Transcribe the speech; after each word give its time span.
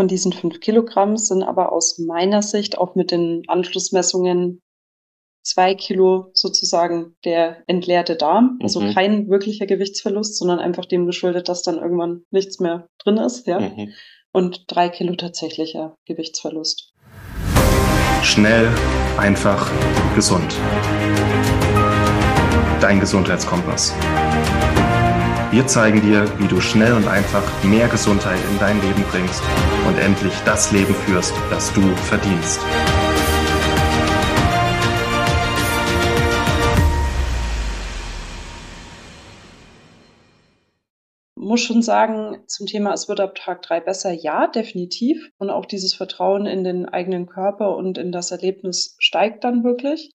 von 0.00 0.08
diesen 0.08 0.32
fünf 0.32 0.60
Kilogramm 0.60 1.18
sind 1.18 1.42
aber 1.42 1.72
aus 1.72 1.98
meiner 1.98 2.40
Sicht 2.40 2.78
auch 2.78 2.94
mit 2.94 3.10
den 3.10 3.42
Anschlussmessungen 3.48 4.62
zwei 5.44 5.74
Kilo 5.74 6.30
sozusagen 6.32 7.16
der 7.26 7.62
entleerte 7.66 8.16
Darm. 8.16 8.58
Also 8.62 8.80
Mhm. 8.80 8.94
kein 8.94 9.28
wirklicher 9.28 9.66
Gewichtsverlust, 9.66 10.38
sondern 10.38 10.58
einfach 10.58 10.86
dem 10.86 11.04
geschuldet, 11.04 11.50
dass 11.50 11.60
dann 11.60 11.76
irgendwann 11.76 12.22
nichts 12.30 12.60
mehr 12.60 12.88
drin 13.04 13.18
ist, 13.18 13.46
ja. 13.46 13.60
Mhm. 13.60 13.92
Und 14.32 14.64
drei 14.68 14.88
Kilo 14.88 15.16
tatsächlicher 15.16 15.96
Gewichtsverlust. 16.06 16.94
Schnell, 18.22 18.72
einfach, 19.18 19.70
gesund. 20.14 20.56
Dein 22.80 23.00
Gesundheitskompass. 23.00 23.94
Wir 25.52 25.66
zeigen 25.66 26.00
dir, 26.00 26.32
wie 26.38 26.46
du 26.46 26.60
schnell 26.60 26.92
und 26.92 27.08
einfach 27.08 27.42
mehr 27.64 27.88
Gesundheit 27.88 28.38
in 28.52 28.58
dein 28.60 28.80
Leben 28.82 29.02
bringst 29.10 29.42
und 29.84 29.98
endlich 29.98 30.32
das 30.44 30.70
Leben 30.70 30.94
führst, 30.94 31.34
das 31.50 31.72
du 31.72 31.80
verdienst. 31.96 32.60
Muss 41.34 41.62
schon 41.62 41.82
sagen, 41.82 42.44
zum 42.46 42.68
Thema, 42.68 42.92
es 42.92 43.08
wird 43.08 43.18
ab 43.18 43.34
Tag 43.34 43.62
drei 43.62 43.80
besser, 43.80 44.12
ja, 44.12 44.46
definitiv. 44.46 45.32
Und 45.38 45.50
auch 45.50 45.66
dieses 45.66 45.94
Vertrauen 45.94 46.46
in 46.46 46.62
den 46.62 46.88
eigenen 46.88 47.26
Körper 47.26 47.76
und 47.76 47.98
in 47.98 48.12
das 48.12 48.30
Erlebnis 48.30 48.94
steigt 49.00 49.42
dann 49.42 49.64
wirklich. 49.64 50.12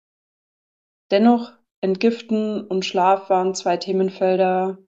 Dennoch, 1.13 1.53
Entgiften 1.81 2.67
und 2.67 2.85
Schlaf 2.85 3.31
waren 3.31 3.55
zwei 3.55 3.77
Themenfelder, 3.77 4.79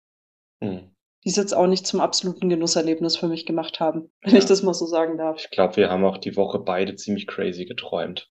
Mhm. 0.62 0.90
die 1.24 1.28
es 1.28 1.36
jetzt 1.36 1.54
auch 1.54 1.66
nicht 1.68 1.86
zum 1.86 2.00
absoluten 2.00 2.48
Genusserlebnis 2.48 3.16
für 3.16 3.28
mich 3.28 3.46
gemacht 3.46 3.78
haben, 3.80 4.10
wenn 4.22 4.32
Ja. 4.32 4.38
ich 4.38 4.44
das 4.46 4.62
mal 4.62 4.74
so 4.74 4.86
sagen 4.86 5.18
darf. 5.18 5.38
Ich 5.38 5.50
glaube, 5.50 5.76
wir 5.76 5.88
haben 5.90 6.04
auch 6.04 6.18
die 6.18 6.36
Woche 6.36 6.58
beide 6.58 6.96
ziemlich 6.96 7.26
crazy 7.26 7.64
geträumt. 7.64 8.28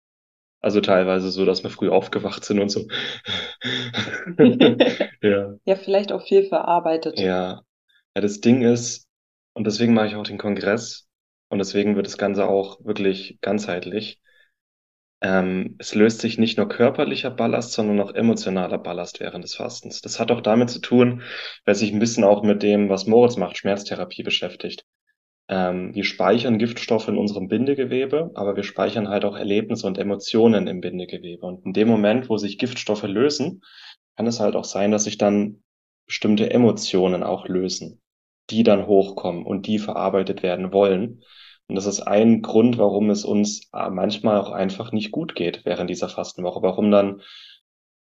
Also 0.63 0.79
teilweise 0.81 1.31
so, 1.31 1.45
dass 1.45 1.63
wir 1.63 1.69
früh 1.71 1.89
aufgewacht 1.89 2.45
sind 2.45 2.59
und 2.59 2.69
so. 2.69 2.87
Ja. 5.21 5.53
Ja, 5.65 5.75
vielleicht 5.75 6.11
auch 6.11 6.23
viel 6.23 6.43
verarbeitet. 6.43 7.19
Ja. 7.19 7.63
Ja, 8.15 8.21
das 8.21 8.41
Ding 8.41 8.61
ist, 8.61 9.07
und 9.53 9.65
deswegen 9.65 9.93
mache 9.93 10.07
ich 10.07 10.15
auch 10.15 10.23
den 10.23 10.37
Kongress 10.37 11.07
und 11.49 11.59
deswegen 11.59 11.95
wird 11.95 12.05
das 12.07 12.17
Ganze 12.17 12.47
auch 12.47 12.83
wirklich 12.83 13.37
ganzheitlich. 13.41 14.19
Ähm, 15.21 15.75
es 15.77 15.93
löst 15.93 16.21
sich 16.21 16.37
nicht 16.39 16.57
nur 16.57 16.67
körperlicher 16.67 17.29
Ballast, 17.29 17.73
sondern 17.73 17.99
auch 17.99 18.13
emotionaler 18.13 18.79
Ballast 18.79 19.19
während 19.19 19.43
des 19.43 19.55
Fastens. 19.55 20.01
Das 20.01 20.19
hat 20.19 20.31
auch 20.31 20.41
damit 20.41 20.69
zu 20.71 20.79
tun, 20.79 21.21
weil 21.65 21.75
sich 21.75 21.93
ein 21.93 21.99
bisschen 21.99 22.23
auch 22.23 22.41
mit 22.43 22.63
dem, 22.63 22.89
was 22.89 23.05
Moritz 23.05 23.37
macht, 23.37 23.57
Schmerztherapie 23.57 24.23
beschäftigt. 24.23 24.83
Ähm, 25.47 25.93
wir 25.93 26.05
speichern 26.05 26.57
Giftstoffe 26.57 27.07
in 27.07 27.17
unserem 27.17 27.49
Bindegewebe, 27.49 28.31
aber 28.33 28.55
wir 28.55 28.63
speichern 28.63 29.09
halt 29.09 29.25
auch 29.25 29.35
Erlebnisse 29.35 29.85
und 29.85 29.97
Emotionen 29.97 30.65
im 30.67 30.81
Bindegewebe. 30.81 31.45
Und 31.45 31.65
in 31.65 31.73
dem 31.73 31.87
Moment, 31.87 32.29
wo 32.29 32.37
sich 32.37 32.57
Giftstoffe 32.57 33.03
lösen, 33.03 33.61
kann 34.15 34.27
es 34.27 34.39
halt 34.39 34.55
auch 34.55 34.65
sein, 34.65 34.91
dass 34.91 35.03
sich 35.03 35.17
dann 35.17 35.61
bestimmte 36.07 36.49
Emotionen 36.49 37.21
auch 37.21 37.47
lösen, 37.47 38.01
die 38.49 38.63
dann 38.63 38.87
hochkommen 38.87 39.45
und 39.45 39.67
die 39.67 39.77
verarbeitet 39.77 40.41
werden 40.41 40.73
wollen. 40.73 41.21
Und 41.67 41.75
das 41.75 41.85
ist 41.85 42.01
ein 42.01 42.41
Grund, 42.41 42.77
warum 42.77 43.09
es 43.09 43.23
uns 43.23 43.69
äh, 43.73 43.89
manchmal 43.89 44.39
auch 44.39 44.51
einfach 44.51 44.91
nicht 44.91 45.11
gut 45.11 45.35
geht 45.35 45.63
während 45.65 45.89
dieser 45.89 46.09
Fastenwoche, 46.09 46.61
warum 46.61 46.91
dann 46.91 47.21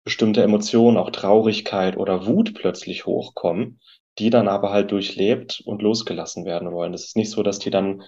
bestimmte 0.05 0.41
Emotionen, 0.41 0.97
auch 0.97 1.09
Traurigkeit 1.09 1.97
oder 1.97 2.25
Wut 2.25 2.53
plötzlich 2.53 3.05
hochkommen, 3.05 3.81
die 4.19 4.29
dann 4.29 4.47
aber 4.47 4.71
halt 4.71 4.91
durchlebt 4.91 5.61
und 5.65 5.81
losgelassen 5.81 6.45
werden 6.45 6.71
wollen. 6.71 6.93
Das 6.93 7.03
ist 7.03 7.17
nicht 7.17 7.29
so, 7.29 7.43
dass 7.43 7.59
die 7.59 7.71
dann 7.71 8.03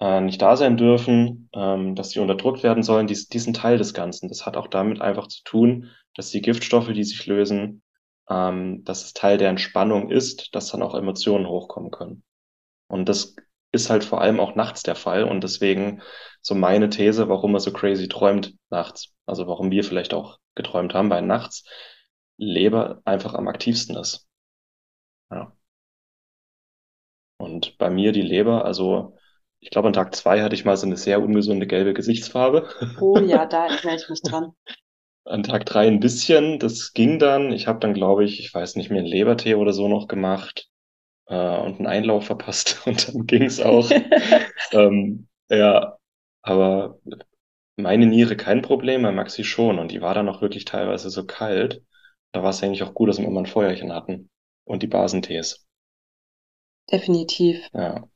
äh, 0.00 0.20
nicht 0.20 0.40
da 0.40 0.56
sein 0.56 0.76
dürfen, 0.76 1.48
ähm, 1.52 1.94
dass 1.94 2.10
sie 2.10 2.20
unterdrückt 2.20 2.62
werden 2.62 2.82
sollen. 2.82 3.06
Die, 3.06 3.18
die 3.28 3.38
sind 3.38 3.56
Teil 3.56 3.78
des 3.78 3.94
Ganzen. 3.94 4.28
Das 4.28 4.46
hat 4.46 4.56
auch 4.56 4.68
damit 4.68 5.00
einfach 5.00 5.26
zu 5.26 5.42
tun, 5.44 5.90
dass 6.14 6.30
die 6.30 6.42
Giftstoffe, 6.42 6.92
die 6.92 7.04
sich 7.04 7.26
lösen, 7.26 7.82
ähm, 8.28 8.84
dass 8.84 9.04
es 9.04 9.12
Teil 9.12 9.38
der 9.38 9.48
Entspannung 9.50 10.10
ist, 10.10 10.54
dass 10.54 10.70
dann 10.70 10.82
auch 10.82 10.94
Emotionen 10.94 11.46
hochkommen 11.46 11.90
können. 11.90 12.22
Und 12.88 13.08
das 13.08 13.36
ist 13.72 13.88
halt 13.90 14.04
vor 14.04 14.20
allem 14.20 14.38
auch 14.38 14.54
nachts 14.54 14.82
der 14.82 14.94
Fall. 14.94 15.24
Und 15.24 15.42
deswegen 15.42 16.02
so 16.42 16.54
meine 16.54 16.90
These, 16.90 17.28
warum 17.28 17.52
man 17.52 17.60
so 17.60 17.72
crazy 17.72 18.06
träumt 18.06 18.54
nachts. 18.70 19.14
Also 19.26 19.46
warum 19.46 19.70
wir 19.70 19.82
vielleicht 19.82 20.14
auch 20.14 20.38
geträumt 20.54 20.94
haben, 20.94 21.10
weil 21.10 21.22
nachts 21.22 21.64
Leber 22.36 23.00
einfach 23.04 23.34
am 23.34 23.48
aktivsten 23.48 23.96
ist. 23.96 24.28
Ja. 25.30 25.52
Und 27.38 27.78
bei 27.78 27.90
mir 27.90 28.12
die 28.12 28.22
Leber, 28.22 28.64
also 28.64 29.16
ich 29.60 29.70
glaube 29.70 29.88
an 29.88 29.94
Tag 29.94 30.14
zwei 30.14 30.42
hatte 30.42 30.54
ich 30.54 30.64
mal 30.64 30.76
so 30.76 30.86
eine 30.86 30.96
sehr 30.96 31.22
ungesunde 31.22 31.66
gelbe 31.66 31.94
Gesichtsfarbe. 31.94 32.68
Oh 33.00 33.18
ja, 33.18 33.46
da 33.46 33.66
erinnere 33.66 33.96
ich 33.96 34.08
mich 34.08 34.22
dran. 34.22 34.52
An 35.24 35.44
Tag 35.44 35.64
drei 35.66 35.86
ein 35.86 36.00
bisschen, 36.00 36.58
das 36.58 36.92
ging 36.92 37.18
dann. 37.20 37.52
Ich 37.52 37.68
habe 37.68 37.78
dann, 37.78 37.94
glaube 37.94 38.24
ich, 38.24 38.40
ich 38.40 38.52
weiß 38.52 38.76
nicht 38.76 38.90
mehr, 38.90 38.98
einen 38.98 39.08
Lebertee 39.08 39.54
oder 39.54 39.72
so 39.72 39.88
noch 39.88 40.08
gemacht 40.08 40.71
äh, 41.26 41.34
und 41.34 41.78
einen 41.78 41.86
Einlauf 41.86 42.26
verpasst 42.26 42.82
und 42.86 43.08
dann 43.08 43.26
ging's 43.26 43.60
auch. 43.60 43.90
ähm, 44.72 45.28
ja, 45.48 45.96
aber 46.42 46.98
meine 47.76 48.06
Niere 48.06 48.36
kein 48.36 48.62
Problem, 48.62 49.02
bei 49.02 49.12
Maxi 49.12 49.44
schon 49.44 49.78
und 49.78 49.92
die 49.92 50.00
war 50.00 50.14
dann 50.14 50.28
auch 50.28 50.42
wirklich 50.42 50.64
teilweise 50.64 51.10
so 51.10 51.24
kalt. 51.24 51.82
Da 52.32 52.42
war 52.42 52.50
es 52.50 52.62
eigentlich 52.62 52.82
auch 52.82 52.94
gut, 52.94 53.08
dass 53.08 53.18
wir 53.18 53.26
immer 53.26 53.40
ein 53.40 53.46
Feuerchen 53.46 53.92
hatten 53.92 54.30
und 54.64 54.82
die 54.82 54.86
Basentees. 54.86 55.66
Definitiv. 56.90 57.68
Ja. 57.72 58.08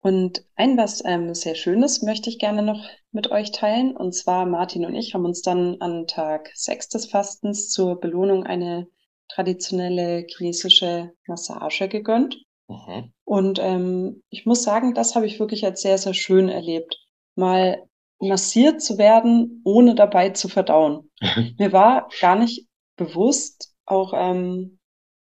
Und 0.00 0.44
ein 0.54 0.76
was 0.76 1.04
ähm, 1.04 1.34
sehr 1.34 1.54
Schönes 1.54 2.02
möchte 2.02 2.30
ich 2.30 2.38
gerne 2.38 2.62
noch 2.62 2.88
mit 3.10 3.30
euch 3.30 3.50
teilen. 3.50 3.96
Und 3.96 4.14
zwar 4.14 4.46
Martin 4.46 4.86
und 4.86 4.94
ich 4.94 5.14
haben 5.14 5.24
uns 5.24 5.42
dann 5.42 5.80
an 5.80 6.06
Tag 6.06 6.50
sechs 6.54 6.88
des 6.88 7.06
Fastens 7.06 7.70
zur 7.70 7.98
Belohnung 7.98 8.44
eine 8.44 8.88
traditionelle 9.28 10.26
chinesische 10.28 11.12
Massage 11.26 11.88
gegönnt. 11.88 12.38
Mhm. 12.68 13.12
Und 13.24 13.58
ähm, 13.60 14.22
ich 14.30 14.46
muss 14.46 14.62
sagen, 14.62 14.94
das 14.94 15.14
habe 15.14 15.26
ich 15.26 15.40
wirklich 15.40 15.64
als 15.64 15.82
sehr, 15.82 15.98
sehr 15.98 16.14
schön 16.14 16.48
erlebt. 16.48 16.96
Mal 17.34 17.86
massiert 18.20 18.82
zu 18.82 18.98
werden, 18.98 19.62
ohne 19.64 19.94
dabei 19.94 20.30
zu 20.30 20.48
verdauen. 20.48 21.10
Mir 21.58 21.72
war 21.72 22.08
gar 22.20 22.36
nicht 22.36 22.66
bewusst, 22.96 23.74
auch 23.86 24.12
ähm, 24.14 24.78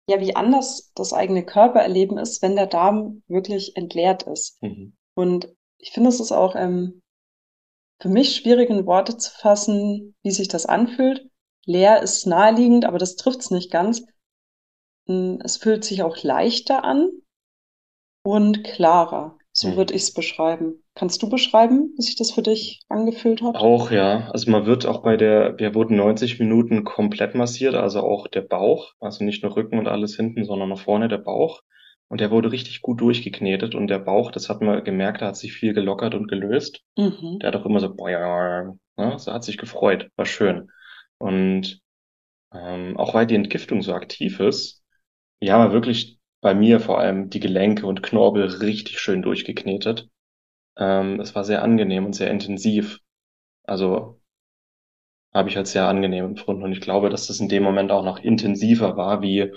ja, 0.08 0.20
wie 0.20 0.34
anders 0.34 0.90
das 0.94 1.12
eigene 1.12 1.44
Körpererleben 1.44 2.18
ist, 2.18 2.42
wenn 2.42 2.56
der 2.56 2.66
Darm 2.66 3.22
wirklich 3.28 3.76
entleert 3.76 4.24
ist. 4.24 4.60
Mhm. 4.62 4.94
Und 5.14 5.48
ich 5.78 5.92
finde, 5.92 6.08
es 6.08 6.20
ist 6.20 6.32
auch 6.32 6.56
ähm, 6.56 7.00
für 8.00 8.08
mich 8.08 8.34
schwierig 8.34 8.70
in 8.70 8.86
Worte 8.86 9.16
zu 9.16 9.30
fassen, 9.30 10.16
wie 10.22 10.30
sich 10.30 10.48
das 10.48 10.66
anfühlt. 10.66 11.29
Leer 11.66 12.02
ist 12.02 12.26
naheliegend, 12.26 12.84
aber 12.84 12.98
das 12.98 13.16
trifft 13.16 13.40
es 13.40 13.50
nicht 13.50 13.70
ganz. 13.70 14.02
Mm, 15.06 15.36
Es 15.44 15.58
fühlt 15.58 15.84
sich 15.84 16.02
auch 16.02 16.22
leichter 16.22 16.84
an 16.84 17.10
und 18.22 18.64
klarer. 18.64 19.36
So 19.52 19.68
Mhm. 19.68 19.76
würde 19.76 19.94
ich 19.94 20.02
es 20.02 20.14
beschreiben. 20.14 20.82
Kannst 20.94 21.22
du 21.22 21.28
beschreiben, 21.28 21.92
wie 21.96 22.02
sich 22.02 22.16
das 22.16 22.30
für 22.30 22.42
dich 22.42 22.80
angefühlt 22.88 23.42
hat? 23.42 23.56
Auch, 23.56 23.90
ja. 23.90 24.30
Also 24.30 24.50
man 24.50 24.64
wird 24.64 24.86
auch 24.86 25.02
bei 25.02 25.16
der, 25.16 25.58
wir 25.58 25.74
wurden 25.74 25.96
90 25.96 26.38
Minuten 26.38 26.84
komplett 26.84 27.34
massiert, 27.34 27.74
also 27.74 28.00
auch 28.00 28.28
der 28.28 28.42
Bauch, 28.42 28.92
also 29.00 29.24
nicht 29.24 29.42
nur 29.42 29.56
Rücken 29.56 29.78
und 29.78 29.88
alles 29.88 30.14
hinten, 30.16 30.44
sondern 30.44 30.70
auch 30.72 30.78
vorne 30.78 31.08
der 31.08 31.18
Bauch. 31.18 31.62
Und 32.08 32.20
der 32.20 32.30
wurde 32.30 32.52
richtig 32.52 32.80
gut 32.80 33.00
durchgeknetet 33.00 33.74
und 33.74 33.88
der 33.88 33.98
Bauch, 33.98 34.30
das 34.30 34.48
hat 34.48 34.60
man 34.62 34.82
gemerkt, 34.84 35.20
da 35.22 35.26
hat 35.28 35.36
sich 35.36 35.52
viel 35.52 35.74
gelockert 35.74 36.14
und 36.14 36.28
gelöst. 36.28 36.82
Mhm. 36.96 37.38
Der 37.40 37.48
hat 37.48 37.56
auch 37.56 37.66
immer 37.66 37.80
so, 37.80 37.94
boing, 37.94 38.78
ne? 38.96 39.18
So 39.18 39.32
hat 39.32 39.44
sich 39.44 39.58
gefreut, 39.58 40.08
war 40.16 40.26
schön. 40.26 40.70
Und 41.20 41.82
ähm, 42.54 42.96
auch 42.98 43.14
weil 43.14 43.26
die 43.26 43.36
Entgiftung 43.36 43.82
so 43.82 43.94
aktiv 43.94 44.40
ist, 44.40 44.82
ja, 45.40 45.58
war 45.58 45.72
wirklich 45.72 46.20
bei 46.42 46.54
mir 46.54 46.80
vor 46.80 47.00
allem 47.00 47.30
die 47.30 47.40
Gelenke 47.40 47.86
und 47.86 48.02
Knorpel 48.02 48.44
richtig 48.46 49.00
schön 49.00 49.22
durchgeknetet. 49.22 50.10
Ähm, 50.78 51.20
es 51.20 51.34
war 51.34 51.44
sehr 51.44 51.62
angenehm 51.62 52.06
und 52.06 52.14
sehr 52.14 52.30
intensiv. 52.30 53.00
Also 53.64 54.20
habe 55.34 55.48
ich 55.48 55.56
als 55.56 55.72
sehr 55.72 55.86
angenehm 55.88 56.24
empfunden 56.24 56.62
und 56.64 56.72
ich 56.72 56.80
glaube, 56.80 57.10
dass 57.10 57.26
das 57.26 57.40
in 57.40 57.48
dem 57.48 57.62
Moment 57.62 57.90
auch 57.92 58.04
noch 58.04 58.18
intensiver 58.18 58.96
war 58.96 59.22
wie 59.22 59.52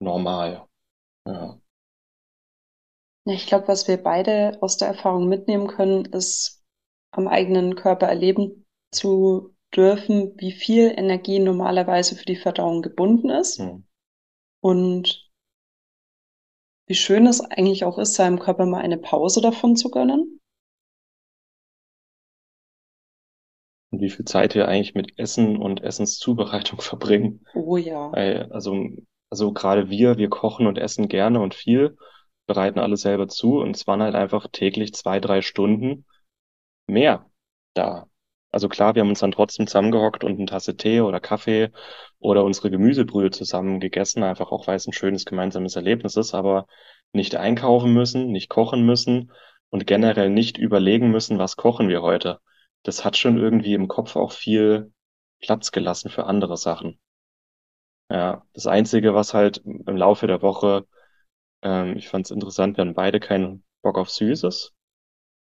normal. 0.00 0.66
Ja. 1.26 1.60
Ja, 3.24 3.34
ich 3.34 3.46
glaube, 3.46 3.68
was 3.68 3.86
wir 3.88 4.02
beide 4.02 4.58
aus 4.62 4.76
der 4.76 4.88
Erfahrung 4.88 5.28
mitnehmen 5.28 5.68
können, 5.68 6.04
ist 6.06 6.64
am 7.12 7.28
eigenen 7.28 7.74
Körper 7.76 8.06
erleben 8.08 8.66
zu 8.90 9.54
dürfen, 9.76 10.34
wie 10.38 10.52
viel 10.52 10.92
Energie 10.96 11.38
normalerweise 11.38 12.16
für 12.16 12.24
die 12.24 12.36
Verdauung 12.36 12.82
gebunden 12.82 13.30
ist 13.30 13.58
Hm. 13.58 13.84
und 14.60 15.30
wie 16.88 16.94
schön 16.96 17.26
es 17.28 17.40
eigentlich 17.40 17.84
auch 17.84 17.98
ist, 17.98 18.14
seinem 18.14 18.40
Körper 18.40 18.66
mal 18.66 18.80
eine 18.82 18.98
Pause 18.98 19.40
davon 19.40 19.76
zu 19.76 19.90
gönnen. 19.90 20.40
Und 23.90 24.00
wie 24.00 24.10
viel 24.10 24.24
Zeit 24.24 24.54
wir 24.54 24.68
eigentlich 24.68 24.94
mit 24.94 25.18
Essen 25.18 25.56
und 25.56 25.82
Essenszubereitung 25.82 26.80
verbringen. 26.80 27.44
Oh 27.54 27.76
ja. 27.76 28.10
Also, 28.50 28.88
also 29.30 29.52
gerade 29.52 29.90
wir, 29.90 30.16
wir 30.18 30.28
kochen 30.28 30.66
und 30.66 30.78
essen 30.78 31.08
gerne 31.08 31.40
und 31.40 31.54
viel. 31.54 31.96
bereiten 32.46 32.78
alles 32.78 33.02
selber 33.02 33.28
zu 33.28 33.58
und 33.58 33.76
es 33.76 33.86
waren 33.86 34.02
halt 34.02 34.14
einfach 34.14 34.46
täglich 34.50 34.94
zwei, 34.94 35.20
drei 35.20 35.42
Stunden 35.42 36.06
mehr 36.86 37.26
da. 37.74 38.08
Also 38.50 38.68
klar, 38.68 38.94
wir 38.94 39.02
haben 39.02 39.08
uns 39.10 39.20
dann 39.20 39.32
trotzdem 39.32 39.66
zusammengehockt 39.66 40.24
und 40.24 40.36
eine 40.36 40.46
Tasse 40.46 40.76
Tee 40.76 41.00
oder 41.00 41.20
Kaffee 41.20 41.70
oder 42.18 42.44
unsere 42.44 42.70
Gemüsebrühe 42.70 43.30
zusammen 43.30 43.80
gegessen, 43.80 44.22
einfach 44.22 44.52
auch 44.52 44.66
weil 44.66 44.76
es 44.76 44.86
ein 44.86 44.92
schönes 44.92 45.24
gemeinsames 45.24 45.76
Erlebnis 45.76 46.16
ist, 46.16 46.34
aber 46.34 46.66
nicht 47.12 47.36
einkaufen 47.36 47.92
müssen, 47.92 48.30
nicht 48.32 48.48
kochen 48.48 48.84
müssen 48.84 49.32
und 49.70 49.86
generell 49.86 50.30
nicht 50.30 50.58
überlegen 50.58 51.10
müssen, 51.10 51.38
was 51.38 51.56
kochen 51.56 51.88
wir 51.88 52.02
heute. 52.02 52.40
Das 52.82 53.04
hat 53.04 53.16
schon 53.16 53.38
irgendwie 53.38 53.74
im 53.74 53.88
Kopf 53.88 54.16
auch 54.16 54.32
viel 54.32 54.92
Platz 55.40 55.72
gelassen 55.72 56.10
für 56.10 56.24
andere 56.24 56.56
Sachen. 56.56 56.98
Ja, 58.10 58.46
das 58.54 58.66
Einzige, 58.66 59.14
was 59.14 59.34
halt 59.34 59.58
im 59.64 59.96
Laufe 59.96 60.26
der 60.26 60.40
Woche, 60.42 60.86
ähm, 61.62 61.96
ich 61.96 62.08
fand 62.08 62.26
es 62.26 62.30
interessant, 62.32 62.76
wir 62.76 62.82
haben 62.84 62.94
beide 62.94 63.20
keinen 63.20 63.64
Bock 63.82 63.98
auf 63.98 64.10
Süßes, 64.10 64.74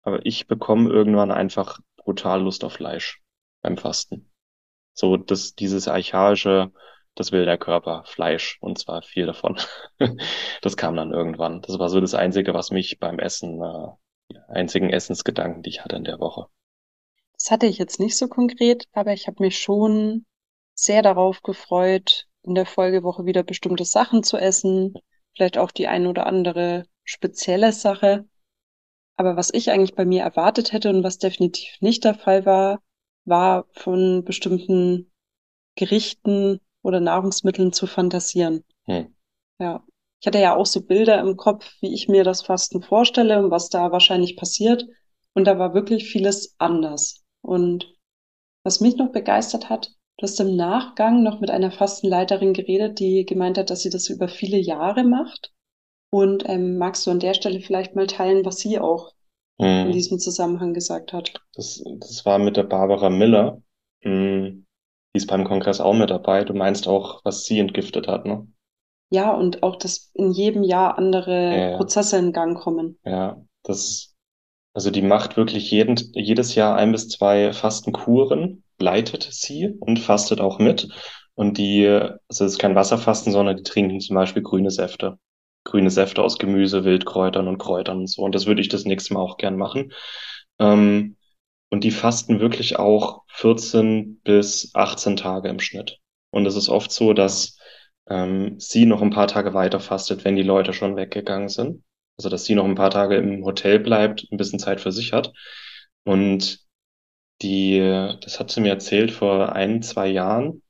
aber 0.03 0.25
ich 0.25 0.47
bekomme 0.47 0.89
irgendwann 0.91 1.31
einfach 1.31 1.79
brutal 2.03 2.41
Lust 2.41 2.63
auf 2.63 2.73
Fleisch 2.73 3.21
beim 3.61 3.77
Fasten. 3.77 4.31
So, 4.93 5.17
das, 5.17 5.55
dieses 5.55 5.87
archaische, 5.87 6.71
das 7.15 7.31
will 7.31 7.45
der 7.45 7.57
Körper, 7.57 8.03
Fleisch, 8.05 8.57
und 8.61 8.77
zwar 8.77 9.01
viel 9.01 9.25
davon. 9.25 9.57
das 10.61 10.77
kam 10.77 10.95
dann 10.95 11.11
irgendwann. 11.11 11.61
Das 11.61 11.79
war 11.79 11.89
so 11.89 12.01
das 12.01 12.13
Einzige, 12.13 12.53
was 12.53 12.71
mich 12.71 12.99
beim 12.99 13.19
Essen, 13.19 13.61
äh, 13.61 14.35
einzigen 14.47 14.89
Essensgedanken, 14.89 15.63
die 15.63 15.69
ich 15.69 15.83
hatte 15.83 15.95
in 15.95 16.03
der 16.03 16.19
Woche. 16.19 16.47
Das 17.33 17.51
hatte 17.51 17.67
ich 17.67 17.77
jetzt 17.77 17.99
nicht 17.99 18.17
so 18.17 18.27
konkret, 18.27 18.85
aber 18.91 19.13
ich 19.13 19.27
habe 19.27 19.41
mich 19.41 19.59
schon 19.59 20.25
sehr 20.75 21.01
darauf 21.01 21.41
gefreut, 21.41 22.25
in 22.43 22.55
der 22.55 22.65
Folgewoche 22.65 23.25
wieder 23.25 23.43
bestimmte 23.43 23.85
Sachen 23.85 24.23
zu 24.23 24.37
essen, 24.37 24.93
vielleicht 25.35 25.57
auch 25.57 25.71
die 25.71 25.87
ein 25.87 26.07
oder 26.07 26.25
andere 26.25 26.85
spezielle 27.03 27.71
Sache. 27.71 28.27
Aber 29.19 29.35
was 29.35 29.53
ich 29.53 29.69
eigentlich 29.69 29.95
bei 29.95 30.05
mir 30.05 30.23
erwartet 30.23 30.71
hätte 30.71 30.89
und 30.89 31.03
was 31.03 31.17
definitiv 31.17 31.81
nicht 31.81 32.05
der 32.05 32.13
Fall 32.13 32.45
war, 32.45 32.81
war 33.25 33.65
von 33.73 34.23
bestimmten 34.23 35.11
Gerichten 35.75 36.61
oder 36.83 37.01
Nahrungsmitteln 37.01 37.73
zu 37.73 37.85
fantasieren. 37.85 38.63
Hm. 38.85 39.13
Ja. 39.59 39.83
Ich 40.21 40.27
hatte 40.27 40.39
ja 40.39 40.55
auch 40.55 40.65
so 40.65 40.85
Bilder 40.85 41.19
im 41.19 41.35
Kopf, 41.35 41.69
wie 41.81 41.93
ich 41.93 42.07
mir 42.07 42.23
das 42.23 42.43
Fasten 42.43 42.81
vorstelle 42.81 43.43
und 43.43 43.51
was 43.51 43.67
da 43.67 43.91
wahrscheinlich 43.91 44.37
passiert. 44.37 44.87
Und 45.33 45.43
da 45.43 45.59
war 45.59 45.73
wirklich 45.73 46.09
vieles 46.09 46.55
anders. 46.57 47.21
Und 47.41 47.93
was 48.63 48.79
mich 48.79 48.95
noch 48.95 49.11
begeistert 49.11 49.69
hat, 49.69 49.91
du 50.17 50.23
hast 50.23 50.39
im 50.39 50.55
Nachgang 50.55 51.23
noch 51.23 51.41
mit 51.41 51.51
einer 51.51 51.71
Fastenleiterin 51.71 52.53
geredet, 52.53 52.99
die 52.99 53.25
gemeint 53.25 53.57
hat, 53.57 53.69
dass 53.69 53.81
sie 53.81 53.89
das 53.89 54.07
über 54.07 54.29
viele 54.29 54.57
Jahre 54.57 55.03
macht. 55.03 55.51
Und 56.11 56.47
ähm, 56.47 56.77
magst 56.77 57.05
du 57.05 57.11
an 57.11 57.19
der 57.19 57.33
Stelle 57.33 57.59
vielleicht 57.59 57.95
mal 57.95 58.07
teilen, 58.07 58.45
was 58.45 58.57
sie 58.57 58.79
auch 58.79 59.13
hm. 59.61 59.87
in 59.87 59.91
diesem 59.91 60.19
Zusammenhang 60.19 60.73
gesagt 60.73 61.13
hat? 61.13 61.33
Das, 61.53 61.83
das 61.99 62.25
war 62.25 62.39
mit 62.39 62.57
der 62.57 62.63
Barbara 62.63 63.09
Miller. 63.09 63.61
Hm. 64.01 64.65
Die 65.13 65.17
ist 65.17 65.27
beim 65.27 65.43
Kongress 65.43 65.81
auch 65.81 65.93
mit 65.93 66.09
dabei. 66.09 66.43
Du 66.43 66.53
meinst 66.53 66.87
auch, 66.87 67.21
was 67.23 67.45
sie 67.45 67.59
entgiftet 67.59 68.07
hat, 68.07 68.25
ne? 68.25 68.47
Ja, 69.11 69.33
und 69.33 69.63
auch, 69.63 69.75
dass 69.75 70.11
in 70.13 70.31
jedem 70.31 70.63
Jahr 70.63 70.97
andere 70.97 71.71
ja, 71.71 71.77
Prozesse 71.77 72.17
in 72.17 72.31
Gang 72.31 72.57
kommen. 72.57 72.99
Ja, 73.03 73.43
das, 73.63 74.15
also 74.73 74.91
die 74.91 75.01
macht 75.01 75.35
wirklich 75.35 75.71
jeden, 75.71 75.95
jedes 76.13 76.53
Jahr 76.53 76.75
ein 76.75 76.91
bis 76.91 77.09
zwei 77.09 77.51
Fastenkuren, 77.53 78.63
leitet 78.79 79.27
sie 79.31 79.75
und 79.79 79.97
fastet 79.97 80.41
auch 80.41 80.59
mit. 80.59 80.89
Und 81.33 81.57
die, 81.57 81.87
also 81.87 82.45
es 82.45 82.53
ist 82.53 82.59
kein 82.59 82.75
Wasserfasten, 82.75 83.31
sondern 83.31 83.57
die 83.57 83.63
trinken 83.63 83.99
zum 83.99 84.15
Beispiel 84.15 84.43
grüne 84.43 84.69
Säfte. 84.69 85.17
Grüne 85.69 85.91
Säfte 85.91 86.23
aus 86.23 86.39
Gemüse, 86.39 86.83
Wildkräutern 86.83 87.47
und 87.47 87.59
Kräutern 87.59 87.99
und 87.99 88.07
so. 88.07 88.23
Und 88.23 88.33
das 88.35 88.47
würde 88.47 88.61
ich 88.61 88.69
das 88.69 88.85
nächste 88.85 89.13
Mal 89.13 89.21
auch 89.21 89.37
gern 89.37 89.55
machen. 89.57 89.93
Ähm, 90.59 91.15
und 91.69 91.83
die 91.83 91.91
fasten 91.91 92.39
wirklich 92.39 92.79
auch 92.79 93.23
14 93.27 94.21
bis 94.23 94.71
18 94.73 95.15
Tage 95.15 95.49
im 95.49 95.59
Schnitt. 95.59 95.99
Und 96.31 96.45
es 96.47 96.55
ist 96.55 96.69
oft 96.69 96.91
so, 96.91 97.13
dass 97.13 97.57
ähm, 98.07 98.59
sie 98.59 98.85
noch 98.85 99.01
ein 99.01 99.11
paar 99.11 99.27
Tage 99.27 99.53
weiter 99.53 99.79
fastet, 99.79 100.25
wenn 100.25 100.35
die 100.35 100.43
Leute 100.43 100.73
schon 100.73 100.95
weggegangen 100.95 101.49
sind. 101.49 101.83
Also 102.17 102.29
dass 102.29 102.45
sie 102.45 102.55
noch 102.55 102.65
ein 102.65 102.75
paar 102.75 102.89
Tage 102.89 103.15
im 103.17 103.45
Hotel 103.45 103.79
bleibt, 103.79 104.27
ein 104.31 104.37
bisschen 104.37 104.59
Zeit 104.59 104.81
für 104.81 104.91
sich 104.91 105.13
hat. 105.13 105.31
Und 106.03 106.59
die, 107.41 107.79
das 108.21 108.39
hat 108.39 108.51
sie 108.51 108.61
mir 108.61 108.69
erzählt 108.69 109.11
vor 109.11 109.53
ein, 109.53 109.81
zwei 109.81 110.07
Jahren. 110.07 110.63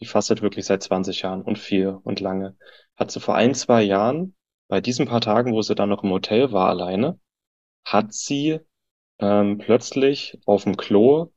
Die 0.00 0.06
fastet 0.06 0.42
wirklich 0.42 0.66
seit 0.66 0.82
20 0.82 1.22
Jahren 1.22 1.42
und 1.42 1.58
viel 1.58 1.88
und 1.88 2.20
lange. 2.20 2.56
Hat 2.96 3.10
sie 3.10 3.20
vor 3.20 3.34
ein, 3.34 3.54
zwei 3.54 3.82
Jahren, 3.82 4.34
bei 4.72 4.80
diesen 4.80 5.04
paar 5.04 5.20
Tagen, 5.20 5.52
wo 5.52 5.60
sie 5.60 5.74
dann 5.74 5.90
noch 5.90 6.02
im 6.02 6.08
Hotel 6.08 6.50
war 6.50 6.70
alleine, 6.70 7.20
hat 7.84 8.14
sie 8.14 8.58
ähm, 9.18 9.58
plötzlich 9.58 10.38
auf 10.46 10.64
dem 10.64 10.78
Klo 10.78 11.30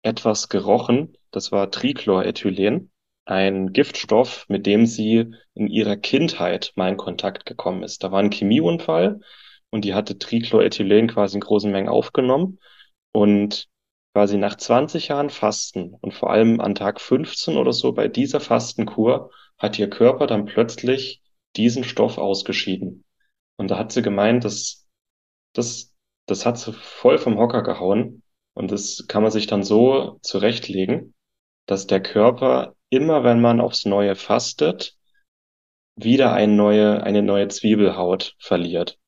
etwas 0.00 0.48
gerochen. 0.48 1.14
Das 1.30 1.52
war 1.52 1.70
Trichlorethylen, 1.70 2.90
ein 3.26 3.74
Giftstoff, 3.74 4.46
mit 4.48 4.64
dem 4.64 4.86
sie 4.86 5.34
in 5.52 5.66
ihrer 5.66 5.98
Kindheit 5.98 6.72
mal 6.76 6.88
in 6.88 6.96
Kontakt 6.96 7.44
gekommen 7.44 7.82
ist. 7.82 8.04
Da 8.04 8.10
war 8.10 8.20
ein 8.20 8.32
Chemieunfall 8.32 9.20
und 9.68 9.84
die 9.84 9.92
hatte 9.92 10.18
Trichlorethylen 10.18 11.08
quasi 11.08 11.36
in 11.36 11.42
großen 11.42 11.70
Mengen 11.70 11.90
aufgenommen 11.90 12.58
und 13.12 13.68
quasi 14.14 14.38
nach 14.38 14.56
20 14.56 15.08
Jahren 15.08 15.28
Fasten 15.28 15.92
und 15.92 16.14
vor 16.14 16.30
allem 16.30 16.58
an 16.58 16.74
Tag 16.74 17.02
15 17.02 17.58
oder 17.58 17.74
so 17.74 17.92
bei 17.92 18.08
dieser 18.08 18.40
Fastenkur 18.40 19.30
hat 19.58 19.78
ihr 19.78 19.90
Körper 19.90 20.26
dann 20.26 20.46
plötzlich 20.46 21.20
diesen 21.56 21.84
Stoff 21.84 22.18
ausgeschieden. 22.18 23.04
Und 23.56 23.70
da 23.70 23.78
hat 23.78 23.92
sie 23.92 24.02
gemeint, 24.02 24.44
dass 24.44 24.86
das 25.52 25.94
das 26.28 26.46
hat 26.46 26.58
sie 26.58 26.72
voll 26.72 27.18
vom 27.18 27.38
Hocker 27.38 27.62
gehauen. 27.62 28.22
Und 28.54 28.70
das 28.70 29.06
kann 29.08 29.22
man 29.22 29.32
sich 29.32 29.46
dann 29.46 29.62
so 29.64 30.18
zurechtlegen, 30.22 31.14
dass 31.66 31.86
der 31.86 32.00
Körper 32.00 32.74
immer, 32.90 33.24
wenn 33.24 33.40
man 33.40 33.60
aufs 33.60 33.84
Neue 33.84 34.14
fastet, 34.14 34.96
wieder 35.96 36.32
eine 36.32 36.52
neue, 36.52 37.02
eine 37.02 37.22
neue 37.22 37.48
Zwiebelhaut 37.48 38.36
verliert. 38.38 38.98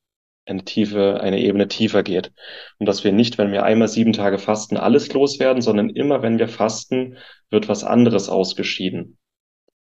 Eine 0.45 0.65
tiefe, 0.65 1.21
eine 1.21 1.39
Ebene 1.39 1.67
tiefer 1.67 2.03
geht. 2.03 2.33
Und 2.79 2.87
dass 2.87 3.03
wir 3.03 3.11
nicht, 3.11 3.37
wenn 3.37 3.51
wir 3.51 3.63
einmal 3.63 3.87
sieben 3.87 4.13
Tage 4.13 4.39
fasten, 4.39 4.75
alles 4.77 5.13
loswerden, 5.13 5.61
sondern 5.61 5.89
immer, 5.89 6.21
wenn 6.23 6.39
wir 6.39 6.47
fasten, 6.47 7.17
wird 7.49 7.69
was 7.69 7.83
anderes 7.83 8.29
ausgeschieden. 8.29 9.19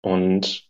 Und 0.00 0.67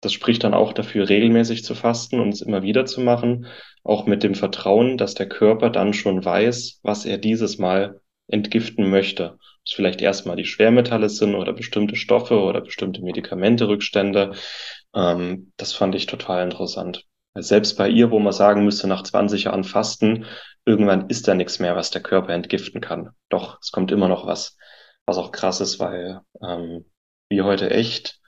das 0.00 0.12
spricht 0.12 0.44
dann 0.44 0.54
auch 0.54 0.72
dafür, 0.72 1.08
regelmäßig 1.08 1.64
zu 1.64 1.74
fasten 1.74 2.20
und 2.20 2.30
es 2.30 2.42
immer 2.42 2.62
wieder 2.62 2.86
zu 2.86 3.00
machen, 3.00 3.46
auch 3.82 4.06
mit 4.06 4.22
dem 4.22 4.34
Vertrauen, 4.34 4.98
dass 4.98 5.14
der 5.14 5.28
Körper 5.28 5.70
dann 5.70 5.94
schon 5.94 6.24
weiß, 6.24 6.80
was 6.82 7.06
er 7.06 7.18
dieses 7.18 7.58
Mal 7.58 8.00
entgiften 8.28 8.90
möchte. 8.90 9.38
Es 9.64 9.72
vielleicht 9.72 10.00
erstmal 10.00 10.36
die 10.36 10.44
Schwermetalle 10.44 11.08
sind 11.08 11.34
oder 11.34 11.52
bestimmte 11.52 11.96
Stoffe 11.96 12.40
oder 12.40 12.60
bestimmte 12.60 13.02
Medikamenterückstände. 13.02 14.32
Ähm, 14.94 15.52
das 15.56 15.72
fand 15.72 15.94
ich 15.94 16.06
total 16.06 16.44
interessant. 16.44 17.04
Selbst 17.34 17.76
bei 17.76 17.88
ihr, 17.88 18.10
wo 18.10 18.18
man 18.18 18.32
sagen 18.32 18.64
müsste, 18.64 18.86
nach 18.86 19.02
20 19.02 19.44
Jahren 19.44 19.64
Fasten, 19.64 20.24
irgendwann 20.64 21.08
ist 21.08 21.28
da 21.28 21.34
nichts 21.34 21.58
mehr, 21.58 21.76
was 21.76 21.90
der 21.90 22.02
Körper 22.02 22.32
entgiften 22.32 22.80
kann. 22.80 23.10
Doch, 23.28 23.58
es 23.60 23.72
kommt 23.72 23.92
immer 23.92 24.08
noch 24.08 24.26
was, 24.26 24.56
was 25.04 25.18
auch 25.18 25.32
krass 25.32 25.60
ist, 25.60 25.78
weil 25.78 26.20
ähm, 26.42 26.86
wir 27.28 27.44
heute 27.44 27.70
echt 27.70 28.20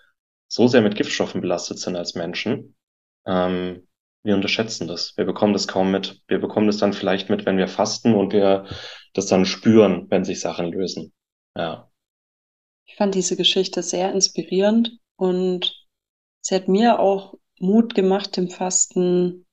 so 0.48 0.66
sehr 0.66 0.82
mit 0.82 0.96
Giftstoffen 0.96 1.40
belastet 1.40 1.78
sind 1.78 1.96
als 1.96 2.14
Menschen. 2.14 2.74
Ähm, 3.26 3.86
wir 4.24 4.34
unterschätzen 4.34 4.88
das. 4.88 5.16
Wir 5.16 5.24
bekommen 5.24 5.52
das 5.52 5.68
kaum 5.68 5.90
mit. 5.90 6.20
Wir 6.26 6.40
bekommen 6.40 6.66
das 6.66 6.78
dann 6.78 6.92
vielleicht 6.92 7.30
mit, 7.30 7.46
wenn 7.46 7.58
wir 7.58 7.68
fasten 7.68 8.14
und 8.14 8.32
wir 8.32 8.66
das 9.14 9.26
dann 9.26 9.46
spüren, 9.46 10.06
wenn 10.10 10.24
sich 10.24 10.40
Sachen 10.40 10.72
lösen. 10.72 11.12
Ja. 11.56 11.90
Ich 12.84 12.96
fand 12.96 13.14
diese 13.14 13.36
Geschichte 13.36 13.82
sehr 13.82 14.12
inspirierend 14.12 14.98
und 15.16 15.86
sie 16.40 16.54
hat 16.54 16.68
mir 16.68 16.98
auch 16.98 17.34
Mut 17.60 17.94
gemacht, 17.94 18.36
dem 18.36 18.48
Fasten 18.48 19.46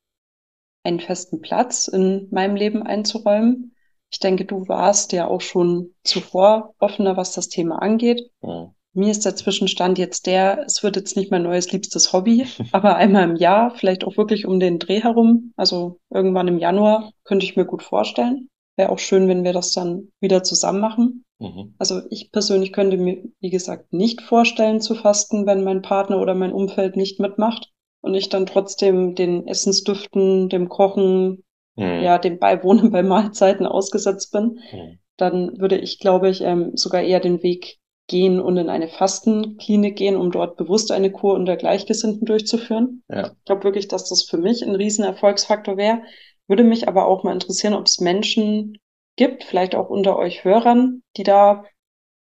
einen 0.83 0.99
festen 0.99 1.41
Platz 1.41 1.87
in 1.87 2.27
meinem 2.31 2.55
Leben 2.55 2.83
einzuräumen. 2.83 3.75
Ich 4.11 4.19
denke, 4.19 4.45
du 4.45 4.67
warst 4.67 5.11
ja 5.11 5.27
auch 5.27 5.41
schon 5.41 5.95
zuvor 6.03 6.73
offener, 6.79 7.17
was 7.17 7.33
das 7.33 7.49
Thema 7.49 7.81
angeht. 7.81 8.21
Ja. 8.41 8.73
Mir 8.97 9.11
ist 9.11 9.25
der 9.25 9.35
Zwischenstand 9.35 9.97
jetzt 9.97 10.25
der, 10.25 10.63
es 10.65 10.81
wird 10.81 10.95
jetzt 10.95 11.17
nicht 11.17 11.29
mein 11.29 11.43
neues 11.43 11.69
liebstes 11.73 12.13
Hobby, 12.13 12.45
aber 12.71 12.95
einmal 12.95 13.25
im 13.29 13.35
Jahr, 13.35 13.75
vielleicht 13.75 14.05
auch 14.05 14.15
wirklich 14.15 14.45
um 14.45 14.59
den 14.59 14.79
Dreh 14.79 15.01
herum, 15.01 15.53
also 15.57 15.99
irgendwann 16.09 16.47
im 16.47 16.59
Januar, 16.59 17.11
könnte 17.25 17.45
ich 17.45 17.57
mir 17.57 17.65
gut 17.65 17.83
vorstellen. 17.83 18.47
Wäre 18.77 18.89
auch 18.89 18.99
schön, 18.99 19.27
wenn 19.27 19.43
wir 19.43 19.51
das 19.51 19.73
dann 19.73 20.09
wieder 20.21 20.43
zusammen 20.43 20.79
machen. 20.79 21.25
Mhm. 21.39 21.75
Also 21.77 22.01
ich 22.09 22.31
persönlich 22.31 22.71
könnte 22.71 22.95
mir, 22.95 23.21
wie 23.41 23.49
gesagt, 23.49 23.91
nicht 23.91 24.21
vorstellen 24.21 24.79
zu 24.79 24.95
fasten, 24.95 25.45
wenn 25.45 25.63
mein 25.65 25.81
Partner 25.81 26.21
oder 26.21 26.33
mein 26.33 26.53
Umfeld 26.53 26.95
nicht 26.95 27.19
mitmacht 27.19 27.71
und 28.01 28.13
ich 28.13 28.29
dann 28.29 28.45
trotzdem 28.45 29.13
den 29.15 29.45
Essensdüften, 29.45 30.47
dem 30.47 30.69
Kochen, 30.69 31.43
mhm. 31.75 32.01
ja, 32.01 32.17
dem 32.17 32.39
Beiwohnen 32.39 32.91
bei 32.91 33.03
Mahlzeiten 33.03 33.65
ausgesetzt 33.65 34.31
bin. 34.31 34.59
Mhm. 34.71 34.99
Dann 35.17 35.59
würde 35.59 35.77
ich, 35.77 35.99
glaube 35.99 36.29
ich, 36.29 36.41
ähm, 36.41 36.71
sogar 36.75 37.01
eher 37.01 37.19
den 37.19 37.43
Weg 37.43 37.77
gehen 38.07 38.39
und 38.39 38.57
in 38.57 38.69
eine 38.69 38.87
Fastenklinik 38.87 39.95
gehen, 39.95 40.15
um 40.15 40.31
dort 40.31 40.57
bewusst 40.57 40.91
eine 40.91 41.11
Kur 41.11 41.33
unter 41.33 41.55
Gleichgesinnten 41.55 42.25
durchzuführen. 42.25 43.03
Ja. 43.09 43.27
Ich 43.27 43.45
glaube 43.45 43.63
wirklich, 43.63 43.87
dass 43.87 44.09
das 44.09 44.23
für 44.23 44.37
mich 44.37 44.63
ein 44.63 44.75
riesen 44.75 45.03
Erfolgsfaktor 45.03 45.77
wäre. 45.77 46.03
Würde 46.47 46.63
mich 46.63 46.87
aber 46.87 47.07
auch 47.07 47.23
mal 47.23 47.33
interessieren, 47.33 47.73
ob 47.73 47.87
es 47.87 47.99
Menschen 47.99 48.77
gibt, 49.15 49.43
vielleicht 49.43 49.75
auch 49.75 49.89
unter 49.89 50.17
euch 50.17 50.43
Hörern, 50.43 51.01
die 51.17 51.23
da 51.23 51.65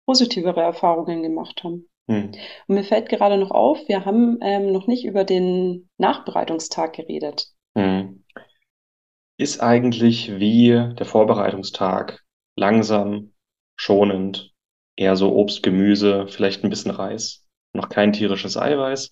positivere 0.05 0.61
Erfahrungen 0.61 1.23
gemacht 1.23 1.63
haben. 1.63 1.87
Hm. 2.09 2.31
Und 2.67 2.75
mir 2.75 2.83
fällt 2.83 3.09
gerade 3.09 3.37
noch 3.37 3.51
auf, 3.51 3.87
wir 3.87 4.05
haben 4.05 4.39
ähm, 4.41 4.71
noch 4.71 4.87
nicht 4.87 5.05
über 5.05 5.23
den 5.23 5.89
Nachbereitungstag 5.97 6.93
geredet. 6.93 7.47
Hm. 7.77 8.23
Ist 9.37 9.61
eigentlich 9.61 10.39
wie 10.39 10.69
der 10.69 11.05
Vorbereitungstag 11.05 12.23
langsam, 12.55 13.31
schonend, 13.77 14.51
eher 14.99 15.15
so 15.15 15.33
Obst, 15.33 15.63
Gemüse, 15.63 16.27
vielleicht 16.27 16.63
ein 16.63 16.69
bisschen 16.69 16.91
Reis, 16.91 17.45
noch 17.73 17.87
kein 17.87 18.11
tierisches 18.11 18.57
Eiweiß. 18.57 19.11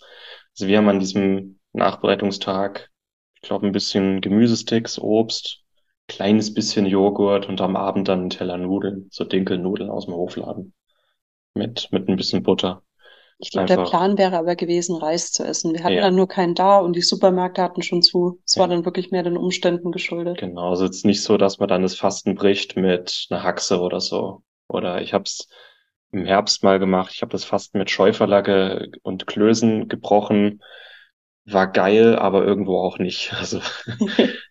Also 0.53 0.67
wir 0.67 0.77
haben 0.77 0.89
an 0.89 1.00
diesem 1.00 1.60
Nachbereitungstag, 1.72 2.89
ich 3.36 3.41
glaube, 3.41 3.65
ein 3.65 3.72
bisschen 3.72 4.20
Gemüsesticks, 4.20 5.00
Obst, 5.00 5.62
kleines 6.08 6.53
bisschen 6.53 6.86
Joghurt 6.86 7.48
und 7.48 7.62
am 7.62 7.77
Abend 7.77 8.10
dann 8.10 8.20
einen 8.20 8.29
Teller 8.29 8.58
Nudeln, 8.58 9.08
so 9.12 9.24
Dinkelnudeln 9.24 9.89
aus 9.89 10.06
dem 10.06 10.15
Hofladen 10.15 10.74
mit, 11.56 11.88
mit 11.91 12.10
ein 12.10 12.17
bisschen 12.17 12.44
Butter. 12.44 12.84
Ich 13.39 13.51
glaube, 13.51 13.67
der 13.67 13.84
Plan 13.84 14.17
wäre 14.17 14.38
aber 14.38 14.56
gewesen, 14.56 14.98
Reis 14.98 15.32
zu 15.32 15.44
essen. 15.44 15.74
Wir 15.74 15.84
hatten 15.84 15.96
ja. 15.96 16.01
dann 16.01 16.15
nur 16.15 16.27
keinen 16.27 16.56
da 16.56 16.79
und 16.79 16.96
die 16.96 17.01
Supermärkte 17.01 17.62
hatten 17.62 17.84
schon 17.84 18.01
zu. 18.01 18.41
Es 18.46 18.56
ja. 18.56 18.62
war 18.62 18.67
dann 18.67 18.84
wirklich 18.84 19.12
mehr 19.12 19.22
den 19.24 19.38
Umständen 19.38 19.91
geschuldet. 19.91 20.39
Genau, 20.39 20.72
also 20.72 20.86
es 20.86 20.98
ist 20.98 21.06
nicht 21.06 21.22
so, 21.22 21.38
dass 21.38 21.60
man 21.60 21.70
dann 21.70 21.84
das 21.84 21.96
Fasten 21.96 22.34
bricht 22.36 22.75
mit 22.75 23.27
einer 23.29 23.44
Haxe 23.44 23.79
oder 23.79 24.01
so. 24.01 24.41
Oder 24.67 25.01
ich 25.01 25.13
habe 25.13 25.24
es 25.25 25.48
im 26.12 26.26
Herbst 26.26 26.64
mal 26.64 26.80
gemacht. 26.80 27.12
Ich 27.14 27.22
habe 27.22 27.32
das 27.32 27.44
Fasten 27.44 27.78
mit 27.78 27.92
Schäuferlacke 27.92 28.92
und 29.04 29.28
Klößen 29.28 29.88
gebrochen. 29.88 30.62
War 31.46 31.68
geil, 31.68 32.18
aber 32.18 32.44
irgendwo 32.46 32.78
auch 32.80 33.00
nicht. 33.00 33.34
Also 33.38 33.62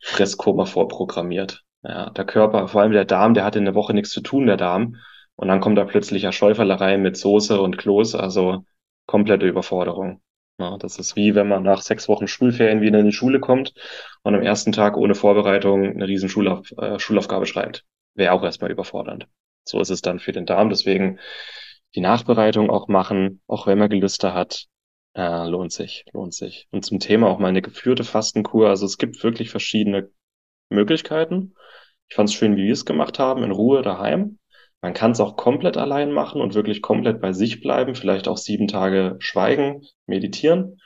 Fresskoma 0.02 0.66
vorprogrammiert. 0.66 1.62
Ja, 1.82 2.10
der 2.10 2.24
Körper, 2.24 2.68
vor 2.68 2.82
allem 2.82 2.92
der 2.92 3.04
Darm, 3.04 3.34
der 3.34 3.44
hatte 3.44 3.58
in 3.58 3.64
der 3.64 3.74
Woche 3.74 3.94
nichts 3.94 4.10
zu 4.10 4.20
tun, 4.20 4.46
der 4.46 4.56
Darm. 4.56 4.96
Und 5.36 5.48
dann 5.48 5.60
kommt 5.60 5.78
da 5.78 5.84
plötzlich 5.84 6.22
ja 6.22 6.32
Schäuferlerei 6.32 6.96
mit 6.96 7.16
Soße 7.16 7.60
und 7.60 7.76
Kloß, 7.76 8.14
also 8.14 8.64
komplette 9.06 9.46
Überforderung. 9.46 10.20
Ja, 10.58 10.78
das 10.78 10.98
ist 10.98 11.16
wie 11.16 11.34
wenn 11.34 11.48
man 11.48 11.62
nach 11.62 11.82
sechs 11.82 12.08
Wochen 12.08 12.28
Schulferien 12.28 12.80
wieder 12.80 12.98
in 12.98 13.06
die 13.06 13.12
Schule 13.12 13.40
kommt 13.40 13.74
und 14.22 14.34
am 14.34 14.42
ersten 14.42 14.72
Tag 14.72 14.96
ohne 14.96 15.14
Vorbereitung 15.14 15.84
eine 15.84 16.08
riesen 16.08 16.30
Schulauf, 16.30 16.72
äh, 16.78 16.98
Schulaufgabe 16.98 17.44
schreibt. 17.46 17.84
Wäre 18.14 18.32
auch 18.32 18.42
erstmal 18.42 18.70
überfordernd. 18.70 19.28
So 19.66 19.80
ist 19.80 19.90
es 19.90 20.02
dann 20.02 20.18
für 20.18 20.32
den 20.32 20.46
Darm. 20.46 20.70
Deswegen 20.70 21.18
die 21.94 22.00
Nachbereitung 22.00 22.70
auch 22.70 22.88
machen, 22.88 23.40
auch 23.46 23.66
wenn 23.66 23.78
man 23.78 23.90
Gelüste 23.90 24.34
hat, 24.34 24.66
äh, 25.14 25.48
lohnt 25.48 25.72
sich, 25.72 26.04
lohnt 26.12 26.34
sich. 26.34 26.68
Und 26.70 26.84
zum 26.84 27.00
Thema 27.00 27.28
auch 27.28 27.38
mal 27.38 27.48
eine 27.48 27.62
geführte 27.62 28.04
Fastenkur. 28.04 28.68
Also 28.68 28.86
es 28.86 28.98
gibt 28.98 29.22
wirklich 29.22 29.50
verschiedene 29.50 30.10
Möglichkeiten. 30.68 31.54
Ich 32.08 32.16
fand 32.16 32.28
es 32.28 32.34
schön, 32.34 32.56
wie 32.56 32.64
wir 32.64 32.72
es 32.72 32.84
gemacht 32.84 33.18
haben, 33.18 33.42
in 33.42 33.50
Ruhe 33.50 33.82
daheim. 33.82 34.38
Man 34.82 34.94
kann 34.94 35.12
es 35.12 35.20
auch 35.20 35.36
komplett 35.36 35.76
allein 35.76 36.12
machen 36.12 36.40
und 36.40 36.54
wirklich 36.54 36.82
komplett 36.82 37.20
bei 37.20 37.32
sich 37.32 37.60
bleiben, 37.60 37.94
vielleicht 37.94 38.28
auch 38.28 38.36
sieben 38.36 38.68
Tage 38.68 39.16
schweigen, 39.18 39.82
meditieren. 40.06 40.80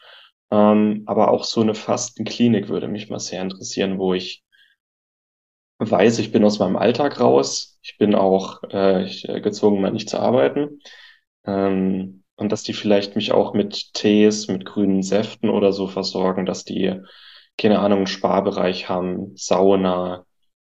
Ähm, 0.50 1.02
aber 1.06 1.30
auch 1.30 1.44
so 1.44 1.60
eine 1.60 1.74
Fastenklinik 1.74 2.68
würde 2.68 2.88
mich 2.88 3.10
mal 3.10 3.18
sehr 3.18 3.42
interessieren, 3.42 3.98
wo 3.98 4.14
ich 4.14 4.42
weiß, 5.80 6.18
ich 6.18 6.32
bin 6.32 6.44
aus 6.44 6.58
meinem 6.58 6.76
Alltag 6.76 7.20
raus. 7.20 7.78
Ich 7.82 7.96
bin 7.98 8.14
auch 8.14 8.62
äh, 8.70 9.04
ich, 9.04 9.28
äh, 9.28 9.40
gezwungen, 9.40 9.80
mal 9.80 9.90
nicht 9.92 10.08
zu 10.10 10.18
arbeiten. 10.20 10.80
Ähm, 11.44 12.24
und 12.36 12.52
dass 12.52 12.62
die 12.62 12.72
vielleicht 12.72 13.16
mich 13.16 13.32
auch 13.32 13.54
mit 13.54 13.94
Tees, 13.94 14.48
mit 14.48 14.64
grünen 14.64 15.02
Säften 15.02 15.50
oder 15.50 15.72
so 15.72 15.86
versorgen, 15.86 16.46
dass 16.46 16.64
die, 16.64 17.00
keine 17.58 17.80
Ahnung, 17.80 17.98
einen 17.98 18.06
Sparbereich 18.06 18.88
haben, 18.88 19.32
Sauna, 19.36 20.24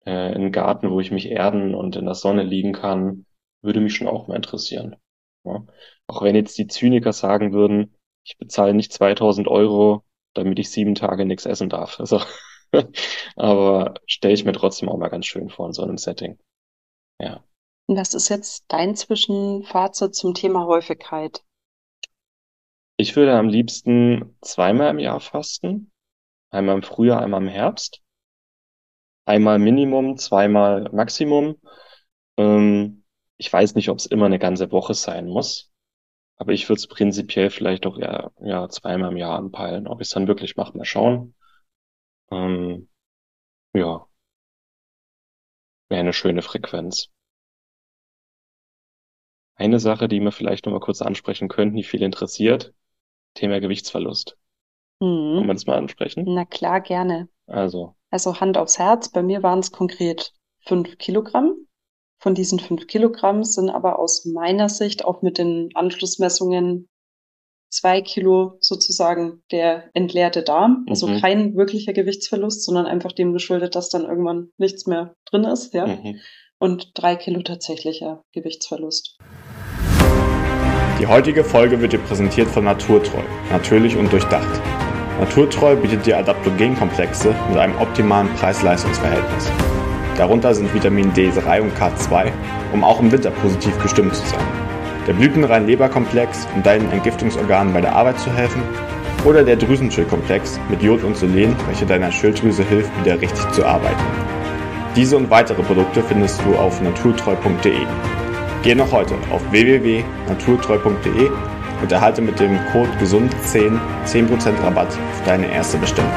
äh, 0.05 0.11
einen 0.11 0.51
Garten, 0.51 0.91
wo 0.91 0.99
ich 0.99 1.11
mich 1.11 1.27
erden 1.29 1.75
und 1.75 1.95
in 1.95 2.05
der 2.05 2.15
Sonne 2.15 2.43
liegen 2.43 2.73
kann, 2.73 3.25
würde 3.61 3.81
mich 3.81 3.95
schon 3.95 4.07
auch 4.07 4.27
mal 4.27 4.35
interessieren. 4.35 4.95
Ja. 5.43 5.65
Auch 6.07 6.21
wenn 6.21 6.35
jetzt 6.35 6.57
die 6.57 6.67
Zyniker 6.67 7.13
sagen 7.13 7.53
würden, 7.53 7.95
ich 8.23 8.37
bezahle 8.37 8.73
nicht 8.73 8.93
2000 8.93 9.47
Euro, 9.47 10.03
damit 10.33 10.59
ich 10.59 10.69
sieben 10.69 10.95
Tage 10.95 11.25
nichts 11.25 11.45
essen 11.45 11.69
darf. 11.69 11.99
Also, 11.99 12.21
aber 13.35 13.95
stelle 14.05 14.33
ich 14.33 14.45
mir 14.45 14.53
trotzdem 14.53 14.89
auch 14.89 14.97
mal 14.97 15.09
ganz 15.09 15.25
schön 15.25 15.49
vor 15.49 15.67
in 15.67 15.73
so 15.73 15.83
einem 15.83 15.97
Setting. 15.97 16.37
Ja. 17.19 17.43
Was 17.87 18.13
ist 18.13 18.29
jetzt 18.29 18.65
dein 18.67 18.95
Zwischenfazit 18.95 20.13
zum 20.13 20.33
Thema 20.33 20.65
Häufigkeit? 20.65 21.43
Ich 22.97 23.15
würde 23.15 23.37
am 23.37 23.47
liebsten 23.47 24.35
zweimal 24.41 24.89
im 24.89 24.99
Jahr 24.99 25.19
fasten. 25.19 25.91
Einmal 26.49 26.75
im 26.75 26.83
Frühjahr, 26.83 27.21
einmal 27.21 27.41
im 27.41 27.47
Herbst. 27.47 28.01
Einmal 29.25 29.59
Minimum, 29.59 30.17
zweimal 30.17 30.89
Maximum. 30.91 31.57
Ähm, 32.37 33.03
ich 33.37 33.51
weiß 33.51 33.75
nicht, 33.75 33.89
ob 33.89 33.99
es 33.99 34.05
immer 34.05 34.25
eine 34.25 34.39
ganze 34.39 34.71
Woche 34.71 34.93
sein 34.93 35.27
muss. 35.27 35.71
Aber 36.37 36.53
ich 36.53 36.67
würde 36.69 36.79
es 36.79 36.87
prinzipiell 36.87 37.49
vielleicht 37.49 37.85
auch 37.85 37.97
ja, 37.97 38.31
ja 38.41 38.67
zweimal 38.69 39.11
im 39.11 39.17
Jahr 39.17 39.37
anpeilen. 39.37 39.87
Ob 39.87 40.01
ich 40.01 40.07
es 40.07 40.13
dann 40.13 40.27
wirklich 40.27 40.55
mache, 40.55 40.77
mal 40.77 40.85
schauen. 40.85 41.35
Ähm, 42.31 42.89
ja. 43.73 44.07
Wäre 45.89 46.01
eine 46.01 46.13
schöne 46.13 46.41
Frequenz. 46.41 47.09
Eine 49.55 49.79
Sache, 49.79 50.07
die 50.07 50.19
wir 50.19 50.31
vielleicht 50.31 50.65
noch 50.65 50.73
mal 50.73 50.79
kurz 50.79 51.01
ansprechen 51.01 51.47
könnten, 51.47 51.77
die 51.77 51.83
viel 51.83 52.03
interessiert, 52.03 52.73
Thema 53.33 53.59
Gewichtsverlust. 53.59 54.37
Mhm. 54.99 55.05
Wollen 55.05 55.47
wir 55.47 55.53
das 55.53 55.65
mal 55.65 55.77
ansprechen? 55.77 56.25
Na 56.27 56.45
klar, 56.45 56.81
gerne. 56.81 57.29
Also. 57.47 57.95
Also 58.09 58.39
Hand 58.39 58.57
aufs 58.57 58.77
Herz, 58.77 59.09
bei 59.09 59.23
mir 59.23 59.43
waren 59.43 59.59
es 59.59 59.71
konkret 59.71 60.33
fünf 60.59 60.97
Kilogramm. 60.97 61.53
Von 62.19 62.35
diesen 62.35 62.59
fünf 62.59 62.87
Kilogramm 62.87 63.43
sind 63.43 63.69
aber 63.69 63.99
aus 63.99 64.25
meiner 64.25 64.69
Sicht 64.69 65.05
auch 65.05 65.21
mit 65.21 65.37
den 65.37 65.69
Anschlussmessungen 65.75 66.89
zwei 67.77 68.01
Kilo 68.01 68.57
sozusagen 68.59 69.43
der 69.51 69.89
entleerte 69.93 70.43
Darm. 70.43 70.85
Also 70.89 71.07
mhm. 71.07 71.21
kein 71.21 71.55
wirklicher 71.55 71.93
Gewichtsverlust, 71.93 72.63
sondern 72.63 72.85
einfach 72.85 73.11
dem 73.11 73.33
geschuldet, 73.33 73.75
dass 73.75 73.89
dann 73.89 74.05
irgendwann 74.05 74.49
nichts 74.57 74.87
mehr 74.87 75.15
drin 75.29 75.43
ist, 75.43 75.73
ja. 75.73 75.87
Mhm. 75.87 76.19
Und 76.59 76.91
drei 76.95 77.15
Kilo 77.15 77.41
tatsächlicher 77.43 78.23
Gewichtsverlust. 78.33 79.17
Die 80.99 81.05
heutige 81.05 81.43
Folge 81.43 81.79
wird 81.79 81.93
dir 81.93 81.99
präsentiert 81.99 82.47
von 82.47 82.63
Naturtreu, 82.63 83.21
natürlich 83.51 83.95
und 83.95 84.11
durchdacht. 84.11 84.59
Naturtreu 85.19 85.75
bietet 85.75 86.07
dir 86.07 86.17
Adaptogenkomplexe 86.17 87.35
mit 87.49 87.57
einem 87.59 87.77
optimalen 87.77 88.33
Preis-Leistungs-Verhältnis. 88.35 89.51
Darunter 90.17 90.55
sind 90.55 90.73
Vitamin 90.73 91.13
D3 91.13 91.61
und 91.61 91.75
K2, 91.75 92.31
um 92.73 92.83
auch 92.83 92.99
im 92.99 93.11
Winter 93.11 93.29
positiv 93.29 93.77
gestimmt 93.79 94.15
zu 94.15 94.25
sein. 94.25 94.66
Der 95.07 95.13
Blütenrein-Leberkomplex, 95.13 96.49
um 96.53 96.63
deinen 96.63 96.91
Entgiftungsorganen 96.91 97.73
bei 97.73 97.79
der 97.79 97.95
Arbeit 97.95 98.19
zu 98.19 98.29
helfen. 98.29 98.61
Oder 99.25 99.41
der 99.41 99.55
Drüsenschildkomplex 99.55 100.59
mit 100.69 100.83
Jod 100.83 101.01
und 101.03 101.15
Selen, 101.15 101.55
welcher 101.65 101.85
deiner 101.85 102.11
Schilddrüse 102.11 102.61
hilft, 102.63 102.91
wieder 102.99 103.19
richtig 103.21 103.49
zu 103.51 103.65
arbeiten. 103.65 104.03
Diese 104.97 105.15
und 105.15 105.29
weitere 105.29 105.63
Produkte 105.63 106.03
findest 106.03 106.43
du 106.43 106.57
auf 106.57 106.81
naturtreu.de. 106.81 107.87
Geh 108.63 108.75
noch 108.75 108.91
heute 108.91 109.15
auf 109.31 109.49
www.naturtreu.de 109.49 111.31
und 111.81 111.91
erhalte 111.91 112.21
mit 112.21 112.37
dem 112.41 112.59
Code 112.73 112.89
GESUND10 112.99 113.79
10% 114.05 114.61
Rabatt 114.61 114.89
auf 114.89 115.23
deine 115.25 115.49
erste 115.49 115.77
Bestellung. 115.77 116.11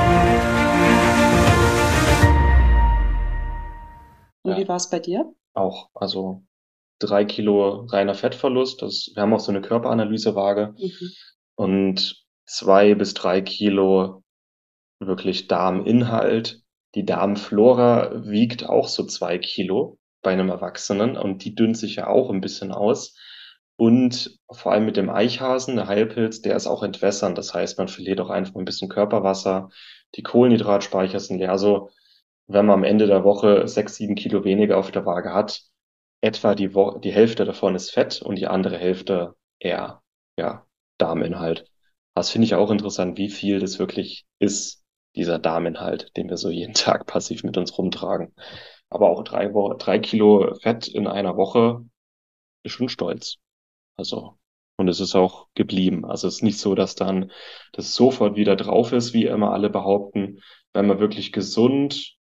Und 4.42 4.56
wie 4.56 4.66
war 4.66 4.76
es 4.76 4.90
bei 4.90 4.98
dir? 4.98 5.32
Auch, 5.54 5.90
also 5.94 6.42
drei 7.00 7.24
Kilo 7.24 7.86
reiner 7.86 8.14
Fettverlust. 8.14 8.82
Das, 8.82 9.10
wir 9.14 9.22
haben 9.22 9.34
auch 9.34 9.40
so 9.40 9.50
eine 9.50 9.62
Körperanalysewaage 9.62 10.74
mhm. 10.78 11.10
und 11.56 12.24
zwei 12.46 12.94
bis 12.94 13.14
drei 13.14 13.40
Kilo 13.40 14.22
wirklich 15.00 15.48
Darminhalt. 15.48 16.62
Die 16.94 17.04
Darmflora 17.04 18.24
wiegt 18.26 18.68
auch 18.68 18.88
so 18.88 19.04
zwei 19.04 19.38
Kilo 19.38 19.98
bei 20.22 20.32
einem 20.32 20.50
Erwachsenen 20.50 21.16
und 21.16 21.44
die 21.44 21.54
dünnt 21.54 21.76
sich 21.76 21.96
ja 21.96 22.06
auch 22.06 22.30
ein 22.30 22.40
bisschen 22.40 22.72
aus. 22.72 23.16
Und 23.76 24.38
vor 24.52 24.72
allem 24.72 24.84
mit 24.84 24.98
dem 24.98 25.08
Eichhasen, 25.08 25.76
der 25.76 25.86
Heilpilz, 25.86 26.42
der 26.42 26.54
ist 26.54 26.66
auch 26.66 26.82
entwässernd. 26.82 27.38
Das 27.38 27.54
heißt, 27.54 27.78
man 27.78 27.88
verliert 27.88 28.20
auch 28.20 28.28
einfach 28.28 28.54
ein 28.56 28.66
bisschen 28.66 28.90
Körperwasser. 28.90 29.70
Die 30.16 30.22
Kohlenhydratspeicher 30.22 31.18
sind 31.18 31.38
leer. 31.38 31.50
Also, 31.50 31.88
wenn 32.46 32.66
man 32.66 32.74
am 32.74 32.84
Ende 32.84 33.06
der 33.06 33.24
Woche 33.24 33.66
sechs, 33.68 33.94
sieben 33.94 34.16
Kilo 34.16 34.44
weniger 34.44 34.76
auf 34.76 34.90
der 34.90 35.06
Waage 35.06 35.32
hat, 35.32 35.62
etwa 36.20 36.54
die, 36.54 36.74
Wo 36.74 36.98
die 36.98 37.12
Hälfte 37.12 37.44
davon 37.44 37.74
ist 37.74 37.90
Fett 37.90 38.22
und 38.22 38.36
die 38.36 38.46
andere 38.46 38.78
Hälfte 38.78 39.34
eher, 39.58 40.02
ja, 40.36 40.66
Darminhalt. 40.98 41.66
Das 42.14 42.30
finde 42.30 42.46
ich 42.46 42.54
auch 42.54 42.70
interessant, 42.70 43.18
wie 43.18 43.30
viel 43.30 43.60
das 43.60 43.78
wirklich 43.78 44.26
ist, 44.38 44.82
dieser 45.16 45.38
Darminhalt, 45.38 46.16
den 46.16 46.28
wir 46.28 46.36
so 46.36 46.50
jeden 46.50 46.74
Tag 46.74 47.06
passiv 47.06 47.42
mit 47.44 47.56
uns 47.56 47.76
rumtragen. 47.76 48.34
Aber 48.90 49.10
auch 49.10 49.22
drei, 49.22 49.54
Wo 49.54 49.74
drei 49.74 49.98
Kilo 49.98 50.54
Fett 50.60 50.88
in 50.88 51.06
einer 51.06 51.36
Woche 51.36 51.84
ist 52.62 52.72
schon 52.72 52.88
stolz. 52.88 53.36
Also, 53.96 54.38
und 54.76 54.88
es 54.88 55.00
ist 55.00 55.14
auch 55.14 55.48
geblieben. 55.54 56.04
Also 56.04 56.28
es 56.28 56.36
ist 56.36 56.42
nicht 56.42 56.58
so, 56.58 56.74
dass 56.74 56.94
dann 56.94 57.30
das 57.72 57.94
sofort 57.94 58.36
wieder 58.36 58.56
drauf 58.56 58.92
ist, 58.92 59.12
wie 59.12 59.26
immer 59.26 59.52
alle 59.52 59.70
behaupten, 59.70 60.40
wenn 60.72 60.86
man 60.86 61.00
wirklich 61.00 61.32
gesund 61.32 62.16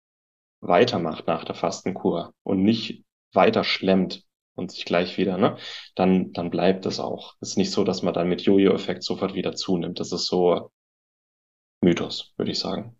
weitermacht 0.60 1.26
nach 1.26 1.44
der 1.44 1.54
Fastenkur 1.54 2.34
und 2.42 2.62
nicht 2.62 3.04
weiter 3.32 3.64
schlemmt 3.64 4.24
und 4.54 4.72
sich 4.72 4.84
gleich 4.84 5.18
wieder, 5.18 5.38
ne, 5.38 5.56
dann, 5.94 6.32
dann 6.32 6.50
bleibt 6.50 6.84
es 6.86 7.00
auch. 7.00 7.34
Es 7.40 7.50
ist 7.50 7.58
nicht 7.58 7.70
so, 7.70 7.84
dass 7.84 8.02
man 8.02 8.14
dann 8.14 8.28
mit 8.28 8.42
Jojo-Effekt 8.42 9.04
sofort 9.04 9.34
wieder 9.34 9.54
zunimmt. 9.54 10.00
Das 10.00 10.12
ist 10.12 10.26
so 10.26 10.70
Mythos, 11.80 12.32
würde 12.36 12.50
ich 12.50 12.58
sagen. 12.58 12.96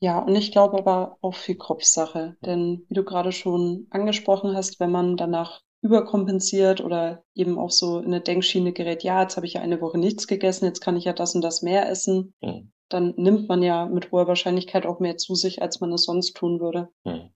Ja, 0.00 0.18
und 0.20 0.34
ich 0.34 0.50
glaube 0.50 0.78
aber 0.78 1.18
auch 1.20 1.34
viel 1.34 1.56
Kopfsache. 1.56 2.36
Denn 2.40 2.86
wie 2.88 2.94
du 2.94 3.04
gerade 3.04 3.32
schon 3.32 3.86
angesprochen 3.90 4.56
hast, 4.56 4.80
wenn 4.80 4.90
man 4.90 5.18
danach 5.18 5.60
überkompensiert 5.82 6.80
oder 6.80 7.24
eben 7.34 7.58
auch 7.58 7.70
so 7.70 7.98
in 7.98 8.06
eine 8.06 8.20
Denkschiene 8.20 8.72
gerät, 8.72 9.02
ja, 9.02 9.22
jetzt 9.22 9.36
habe 9.36 9.46
ich 9.46 9.54
ja 9.54 9.60
eine 9.60 9.80
Woche 9.80 9.98
nichts 9.98 10.26
gegessen, 10.26 10.64
jetzt 10.64 10.80
kann 10.80 10.96
ich 10.96 11.04
ja 11.04 11.12
das 11.12 11.34
und 11.34 11.42
das 11.42 11.62
mehr 11.62 11.88
essen, 11.88 12.34
mhm. 12.40 12.72
dann 12.88 13.14
nimmt 13.16 13.48
man 13.48 13.62
ja 13.62 13.86
mit 13.86 14.10
hoher 14.12 14.26
Wahrscheinlichkeit 14.26 14.86
auch 14.86 15.00
mehr 15.00 15.16
zu 15.16 15.34
sich, 15.34 15.62
als 15.62 15.80
man 15.80 15.92
es 15.92 16.04
sonst 16.04 16.34
tun 16.36 16.60
würde. 16.60 16.88
Mhm. 17.04 17.30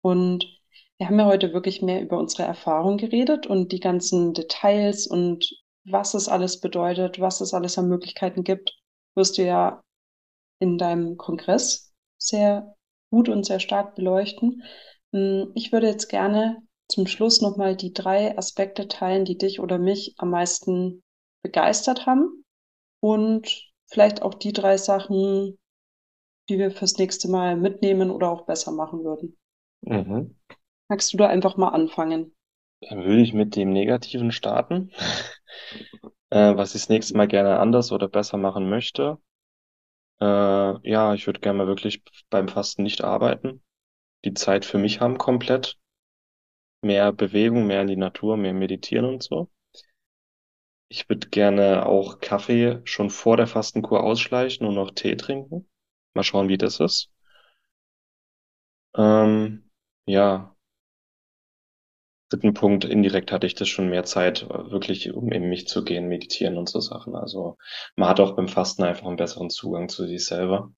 Und 0.00 0.61
wir 0.98 1.08
haben 1.08 1.18
ja 1.18 1.26
heute 1.26 1.52
wirklich 1.52 1.82
mehr 1.82 2.00
über 2.00 2.18
unsere 2.18 2.44
Erfahrung 2.44 2.96
geredet 2.96 3.46
und 3.46 3.72
die 3.72 3.80
ganzen 3.80 4.34
Details 4.34 5.06
und 5.06 5.50
was 5.84 6.14
es 6.14 6.28
alles 6.28 6.60
bedeutet, 6.60 7.18
was 7.18 7.40
es 7.40 7.54
alles 7.54 7.76
an 7.78 7.88
Möglichkeiten 7.88 8.44
gibt, 8.44 8.78
wirst 9.16 9.38
du 9.38 9.44
ja 9.44 9.82
in 10.60 10.78
deinem 10.78 11.16
Kongress 11.16 11.92
sehr 12.18 12.76
gut 13.10 13.28
und 13.28 13.44
sehr 13.44 13.58
stark 13.58 13.96
beleuchten. 13.96 14.62
Hm, 15.12 15.50
ich 15.54 15.72
würde 15.72 15.88
jetzt 15.88 16.08
gerne 16.08 16.62
zum 16.88 17.06
Schluss 17.06 17.40
nochmal 17.40 17.76
die 17.76 17.92
drei 17.92 18.36
Aspekte 18.38 18.86
teilen, 18.86 19.24
die 19.24 19.38
dich 19.38 19.60
oder 19.60 19.78
mich 19.78 20.14
am 20.18 20.30
meisten 20.30 21.02
begeistert 21.42 22.06
haben 22.06 22.44
und 23.00 23.72
vielleicht 23.86 24.22
auch 24.22 24.34
die 24.34 24.52
drei 24.52 24.76
Sachen, 24.76 25.58
die 26.48 26.58
wir 26.58 26.70
fürs 26.70 26.96
nächste 26.98 27.28
Mal 27.28 27.56
mitnehmen 27.56 28.10
oder 28.10 28.30
auch 28.30 28.46
besser 28.46 28.72
machen 28.72 29.04
würden. 29.04 29.36
Mhm. 29.82 30.36
Magst 30.92 31.10
du 31.14 31.16
da 31.16 31.26
einfach 31.26 31.56
mal 31.56 31.70
anfangen? 31.70 32.34
Dann 32.82 33.02
würde 33.06 33.22
ich 33.22 33.32
mit 33.32 33.56
dem 33.56 33.72
Negativen 33.72 34.30
starten, 34.30 34.90
äh, 36.28 36.54
was 36.54 36.74
ich 36.74 36.82
das 36.82 36.88
nächste 36.90 37.16
Mal 37.16 37.28
gerne 37.28 37.58
anders 37.58 37.92
oder 37.92 38.08
besser 38.08 38.36
machen 38.36 38.68
möchte. 38.68 39.16
Äh, 40.20 40.24
ja, 40.26 41.14
ich 41.14 41.26
würde 41.26 41.40
gerne 41.40 41.56
mal 41.58 41.66
wirklich 41.66 42.02
beim 42.28 42.48
Fasten 42.48 42.82
nicht 42.82 43.02
arbeiten, 43.02 43.62
die 44.24 44.34
Zeit 44.34 44.64
für 44.66 44.78
mich 44.78 45.00
haben 45.00 45.18
komplett 45.18 45.78
mehr 46.82 47.12
Bewegung, 47.12 47.66
mehr 47.66 47.82
in 47.82 47.88
die 47.88 47.96
Natur, 47.96 48.36
mehr 48.36 48.54
meditieren 48.54 49.06
und 49.06 49.22
so. 49.22 49.50
Ich 50.88 51.08
würde 51.08 51.28
gerne 51.28 51.86
auch 51.86 52.20
Kaffee 52.20 52.82
schon 52.84 53.10
vor 53.10 53.36
der 53.36 53.48
Fastenkur 53.48 54.04
ausschleichen 54.04 54.64
und 54.64 54.76
noch 54.76 54.92
Tee 54.92 55.16
trinken. 55.16 55.68
Mal 56.14 56.22
schauen, 56.22 56.48
wie 56.48 56.56
das 56.56 56.78
ist. 56.78 57.10
Ähm, 58.96 59.70
ja. 60.06 60.51
Dritten 62.32 62.54
Punkt, 62.54 62.84
indirekt 62.84 63.30
hatte 63.30 63.46
ich 63.46 63.54
das 63.54 63.68
schon 63.68 63.90
mehr 63.90 64.04
Zeit, 64.04 64.48
wirklich 64.48 65.12
um 65.12 65.30
in 65.32 65.50
mich 65.50 65.68
zu 65.68 65.84
gehen, 65.84 66.08
meditieren 66.08 66.56
und 66.56 66.66
so 66.68 66.80
Sachen. 66.80 67.14
Also 67.14 67.58
man 67.94 68.08
hat 68.08 68.20
auch 68.20 68.36
beim 68.36 68.48
Fasten 68.48 68.84
einfach 68.84 69.06
einen 69.06 69.16
besseren 69.16 69.50
Zugang 69.50 69.90
zu 69.90 70.06
sich 70.06 70.24
selber 70.24 70.72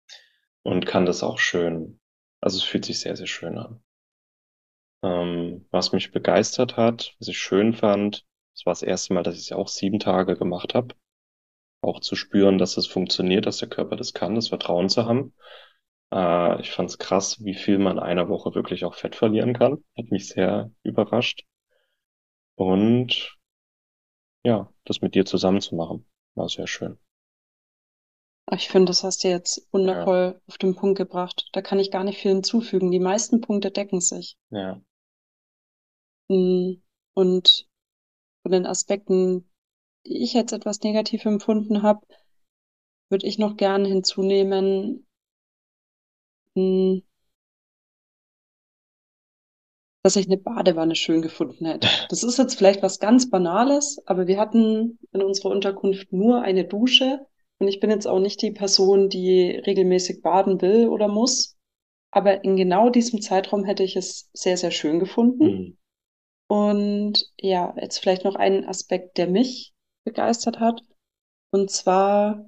und 0.64 0.88
kann 0.88 1.06
das 1.06 1.22
auch 1.22 1.38
schön, 1.38 2.00
also 2.42 2.58
es 2.58 2.64
fühlt 2.64 2.86
sich 2.86 3.00
sehr, 3.00 3.16
sehr 3.16 3.28
schön 3.28 3.60
an. 3.60 3.84
Ähm, 5.04 5.68
was 5.70 5.92
mich 5.92 6.12
begeistert 6.12 6.76
hat, 6.76 7.14
was 7.20 7.28
ich 7.28 7.38
schön 7.38 7.74
fand, 7.74 8.26
das 8.56 8.66
war 8.66 8.72
das 8.72 8.82
erste 8.82 9.14
Mal, 9.14 9.22
dass 9.22 9.36
ich 9.36 9.42
es 9.42 9.52
auch 9.52 9.68
sieben 9.68 10.00
Tage 10.00 10.36
gemacht 10.36 10.74
habe. 10.74 10.96
Auch 11.82 12.00
zu 12.00 12.16
spüren, 12.16 12.58
dass 12.58 12.78
es 12.78 12.88
funktioniert, 12.88 13.46
dass 13.46 13.58
der 13.58 13.70
Körper 13.70 13.96
das 13.96 14.14
kann, 14.14 14.34
das 14.34 14.48
Vertrauen 14.48 14.90
zu 14.90 15.06
haben. 15.06 15.36
Äh, 16.14 16.62
ich 16.62 16.72
fand 16.72 16.92
es 16.92 17.00
krass, 17.00 17.44
wie 17.44 17.56
viel 17.56 17.80
man 17.80 17.98
in 17.98 18.04
einer 18.04 18.30
Woche 18.30 18.54
wirklich 18.54 18.86
auch 18.86 18.94
Fett 18.94 19.16
verlieren 19.16 19.54
kann. 19.54 19.84
Hat 19.98 20.12
mich 20.12 20.28
sehr 20.28 20.72
überrascht. 20.84 21.44
Und 22.56 23.36
ja, 24.46 24.72
das 24.86 25.02
mit 25.02 25.16
dir 25.16 25.26
zusammen 25.26 25.62
zu 25.62 25.76
machen, 25.76 26.06
war 26.36 26.48
sehr 26.50 26.68
schön. 26.68 27.00
Ich 28.52 28.68
finde, 28.68 28.90
das 28.90 29.04
hast 29.04 29.24
du 29.24 29.30
jetzt 29.30 29.68
wundervoll 29.72 30.36
ja. 30.36 30.42
auf 30.48 30.58
den 30.58 30.76
Punkt 30.76 30.98
gebracht. 30.98 31.50
Da 31.54 31.62
kann 31.62 31.80
ich 31.80 31.90
gar 31.90 32.04
nicht 32.04 32.20
viel 32.20 32.32
hinzufügen. 32.32 32.92
Die 32.92 33.00
meisten 33.00 33.42
Punkte 33.42 33.72
decken 33.72 34.02
sich. 34.02 34.38
Ja. 34.52 34.82
Hm, 36.30 36.84
und 37.16 37.68
von 38.44 38.52
den 38.52 38.68
Aspekten, 38.68 39.50
die 40.06 40.22
ich 40.22 40.34
jetzt 40.34 40.52
etwas 40.52 40.82
negativ 40.82 41.26
empfunden 41.26 41.82
habe, 41.82 42.06
würde 43.10 43.26
ich 43.26 43.40
noch 43.40 43.56
gerne 43.56 43.88
hinzunehmen, 43.88 45.08
hm, 46.56 47.02
dass 50.04 50.18
ich 50.18 50.28
eine 50.28 50.38
Badewanne 50.38 50.96
schön 50.96 51.22
gefunden 51.22 51.66
hätte. 51.66 51.88
Das 52.10 52.24
ist 52.24 52.38
jetzt 52.38 52.56
vielleicht 52.56 52.84
was 52.84 53.00
ganz 53.00 53.30
Banales, 53.30 54.02
aber 54.06 54.28
wir 54.28 54.38
hatten 54.38 55.00
in 55.14 55.22
unserer 55.22 55.50
Unterkunft 55.50 56.12
nur 56.12 56.42
eine 56.42 56.66
Dusche 56.66 57.26
und 57.60 57.70
ich 57.70 57.80
bin 57.80 57.90
jetzt 57.90 58.08
auch 58.08 58.20
nicht 58.20 58.42
die 58.42 58.52
Person, 58.52 59.08
die 59.08 59.52
regelmäßig 59.52 60.22
baden 60.22 60.62
will 60.62 60.90
oder 60.90 61.08
muss. 61.08 61.56
Aber 62.12 62.44
in 62.44 62.58
genau 62.58 62.90
diesem 62.90 63.22
Zeitraum 63.22 63.64
hätte 63.64 63.84
ich 63.84 63.96
es 63.96 64.30
sehr, 64.34 64.58
sehr 64.58 64.72
schön 64.72 65.00
gefunden. 65.00 65.46
Mhm. 65.46 65.78
Und 66.48 67.32
ja, 67.40 67.74
jetzt 67.80 68.00
vielleicht 68.00 68.26
noch 68.26 68.36
einen 68.36 68.66
Aspekt, 68.66 69.18
der 69.18 69.28
mich 69.28 69.74
begeistert 70.04 70.60
hat. 70.60 70.82
Und 71.52 71.72
zwar 71.72 72.46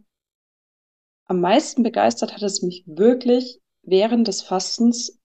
am 1.27 1.39
meisten 1.39 1.81
begeistert 1.81 2.33
hat 2.33 2.43
es 2.43 2.61
mich 2.61 2.83
wirklich 2.85 3.61
während 3.85 4.27
des 4.27 4.41
Fastens 4.41 5.19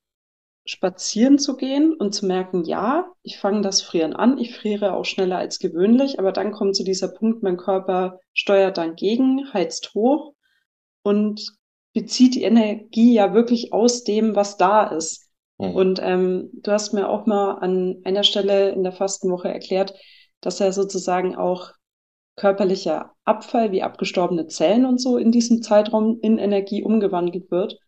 spazieren 0.65 1.39
zu 1.39 1.57
gehen 1.57 1.95
und 1.95 2.15
zu 2.15 2.27
merken, 2.27 2.65
ja, 2.65 3.11
ich 3.23 3.39
fange 3.39 3.63
das 3.63 3.83
Frieren 3.83 4.15
an, 4.15 4.39
ich 4.39 4.55
friere 4.55 4.95
auch 4.95 5.05
schneller 5.05 5.39
als 5.39 5.59
gewöhnlich, 5.59 6.19
aber 6.19 6.33
dann 6.33 6.53
kommt 6.53 6.77
zu 6.77 6.85
dieser 6.85 7.09
Punkt, 7.09 7.43
mein 7.43 7.57
Körper 7.57 8.21
steuert 8.35 8.79
dann 8.79 8.95
gegen, 8.95 9.53
heizt 9.53 9.95
hoch 9.95 10.35
und 11.03 11.45
bezieht 11.93 12.35
die 12.35 12.45
Energie 12.45 13.15
ja 13.15 13.35
wirklich 13.35 13.73
aus 13.73 14.05
dem, 14.05 14.37
was 14.37 14.59
da 14.59 14.85
ist. 14.85 15.31
Mhm. 15.59 15.75
Und 15.75 16.01
ähm, 16.03 16.51
du 16.53 16.71
hast 16.71 16.93
mir 16.93 17.09
auch 17.09 17.27
mal 17.27 17.55
an 17.55 18.01
einer 18.05 18.23
Stelle 18.23 18.71
in 18.71 18.83
der 18.83 18.93
Fastenwoche 18.93 19.49
erklärt, 19.49 19.95
dass 20.41 20.61
er 20.61 20.73
sozusagen 20.73 21.37
auch 21.37 21.73
körperlicher 22.37 23.13
Abfall 23.25 23.73
wie 23.73 23.83
abgestorbene 23.83 24.47
Zellen 24.47 24.87
und 24.87 25.01
so 25.01 25.19
in 25.19 25.33
diesem 25.33 25.63
Zeitraum 25.63 26.19
in 26.23 26.39
Energie 26.39 26.83
umgewandelt 26.83 27.51
wird. 27.51 27.79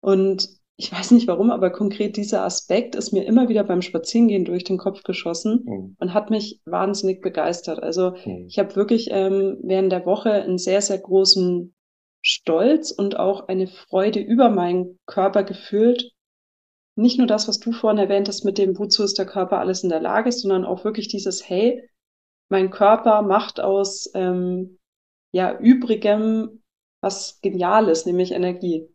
Und 0.00 0.48
ich 0.78 0.92
weiß 0.92 1.12
nicht 1.12 1.26
warum, 1.26 1.50
aber 1.50 1.70
konkret 1.70 2.16
dieser 2.16 2.44
Aspekt 2.44 2.94
ist 2.96 3.12
mir 3.12 3.24
immer 3.24 3.48
wieder 3.48 3.64
beim 3.64 3.80
Spazierengehen 3.80 4.44
durch 4.44 4.62
den 4.62 4.76
Kopf 4.76 5.02
geschossen 5.04 5.64
mhm. 5.64 5.96
und 5.98 6.12
hat 6.12 6.30
mich 6.30 6.60
wahnsinnig 6.66 7.22
begeistert. 7.22 7.82
Also 7.82 8.12
mhm. 8.24 8.46
ich 8.48 8.58
habe 8.58 8.76
wirklich 8.76 9.08
ähm, 9.10 9.58
während 9.62 9.90
der 9.90 10.04
Woche 10.04 10.32
einen 10.32 10.58
sehr, 10.58 10.82
sehr 10.82 10.98
großen 10.98 11.74
Stolz 12.20 12.90
und 12.90 13.18
auch 13.18 13.48
eine 13.48 13.68
Freude 13.68 14.20
über 14.20 14.50
meinen 14.50 14.98
Körper 15.06 15.44
gefühlt, 15.44 16.12
nicht 16.96 17.18
nur 17.18 17.26
das, 17.26 17.46
was 17.46 17.60
du 17.60 17.72
vorhin 17.72 17.98
erwähnt 17.98 18.28
hast 18.28 18.44
mit 18.44 18.58
dem, 18.58 18.78
wozu 18.78 19.04
ist 19.04 19.18
der 19.18 19.26
Körper 19.26 19.58
alles 19.58 19.82
in 19.82 19.90
der 19.90 20.00
Lage, 20.00 20.32
sondern 20.32 20.64
auch 20.64 20.84
wirklich 20.84 21.08
dieses, 21.08 21.48
hey, 21.48 21.88
mein 22.48 22.70
Körper 22.70 23.22
macht 23.22 23.60
aus 23.60 24.10
ähm, 24.14 24.78
ja 25.32 25.58
übrigem 25.58 26.62
was 27.02 27.40
Geniales, 27.42 28.06
nämlich 28.06 28.32
Energie. 28.32 28.88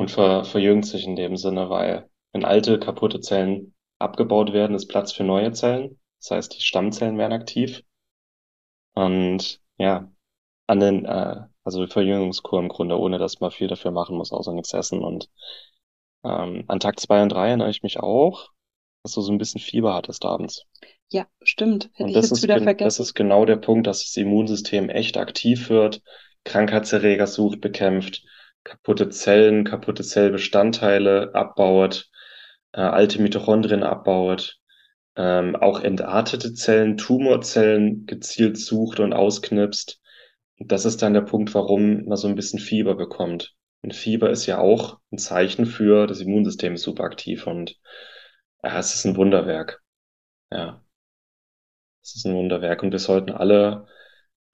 Und 0.00 0.10
ver 0.10 0.46
verjüngt 0.46 0.86
sich 0.86 1.04
in 1.04 1.14
dem 1.14 1.36
Sinne, 1.36 1.68
weil 1.68 2.08
wenn 2.32 2.46
alte 2.46 2.78
kaputte 2.78 3.20
Zellen 3.20 3.74
abgebaut 3.98 4.54
werden, 4.54 4.74
ist 4.74 4.86
Platz 4.86 5.12
für 5.12 5.24
neue 5.24 5.52
Zellen. 5.52 6.00
Das 6.20 6.30
heißt, 6.30 6.56
die 6.56 6.62
Stammzellen 6.62 7.18
werden 7.18 7.34
aktiv. 7.34 7.82
Und 8.94 9.60
ja, 9.76 10.10
an 10.66 10.80
den, 10.80 11.04
äh, 11.04 11.42
also 11.64 11.86
Verjüngungskur 11.86 12.60
im 12.60 12.70
Grunde, 12.70 12.98
ohne 12.98 13.18
dass 13.18 13.40
man 13.40 13.50
viel 13.50 13.68
dafür 13.68 13.90
machen 13.90 14.16
muss, 14.16 14.32
außer 14.32 14.54
nichts 14.54 14.72
essen 14.72 15.04
und 15.04 15.28
ähm, 16.24 16.64
an 16.66 16.80
Tag 16.80 16.98
zwei 16.98 17.22
und 17.22 17.28
drei 17.28 17.48
erinnere 17.48 17.68
ich 17.68 17.82
mich 17.82 18.00
auch, 18.00 18.48
dass 19.02 19.12
du 19.12 19.20
so 19.20 19.30
ein 19.30 19.36
bisschen 19.36 19.60
Fieber 19.60 19.92
hattest 19.92 20.24
abends. 20.24 20.64
Ja, 21.10 21.26
stimmt. 21.42 21.90
Hätte 21.92 22.04
und 22.04 22.08
ich 22.08 22.16
jetzt 22.16 22.42
wieder 22.42 22.62
vergessen. 22.62 22.86
Das 22.86 23.00
ist 23.00 23.12
genau 23.12 23.44
der 23.44 23.56
Punkt, 23.56 23.86
dass 23.86 24.02
das 24.02 24.16
Immunsystem 24.16 24.88
echt 24.88 25.18
aktiv 25.18 25.68
wird, 25.68 26.00
Krankheitserreger 26.44 27.26
sucht, 27.26 27.60
bekämpft, 27.60 28.24
kaputte 28.64 29.08
Zellen, 29.10 29.64
kaputte 29.64 30.02
Zellbestandteile 30.02 31.34
abbaut, 31.34 32.08
äh, 32.72 32.80
alte 32.80 33.20
Mitochondrien 33.22 33.82
abbaut, 33.82 34.58
ähm, 35.16 35.56
auch 35.56 35.80
entartete 35.80 36.54
Zellen, 36.54 36.96
Tumorzellen 36.96 38.06
gezielt 38.06 38.58
sucht 38.58 39.00
und 39.00 39.12
ausknipst. 39.12 40.00
Das 40.58 40.84
ist 40.84 41.02
dann 41.02 41.14
der 41.14 41.22
Punkt, 41.22 41.54
warum 41.54 42.04
man 42.04 42.16
so 42.16 42.28
ein 42.28 42.34
bisschen 42.34 42.60
Fieber 42.60 42.94
bekommt. 42.94 43.54
Und 43.82 43.94
Fieber 43.94 44.30
ist 44.30 44.46
ja 44.46 44.58
auch 44.58 45.00
ein 45.10 45.18
Zeichen 45.18 45.66
für, 45.66 46.06
das 46.06 46.20
Immunsystem 46.20 46.74
ist 46.74 46.82
super 46.82 47.04
aktiv 47.04 47.46
und 47.46 47.76
ja, 48.62 48.78
es 48.78 48.94
ist 48.94 49.06
ein 49.06 49.16
Wunderwerk. 49.16 49.82
Ja. 50.50 50.84
Das 52.02 52.16
ist 52.16 52.26
ein 52.26 52.34
Wunderwerk 52.34 52.82
und 52.82 52.92
wir 52.92 52.98
sollten 52.98 53.30
alle 53.32 53.86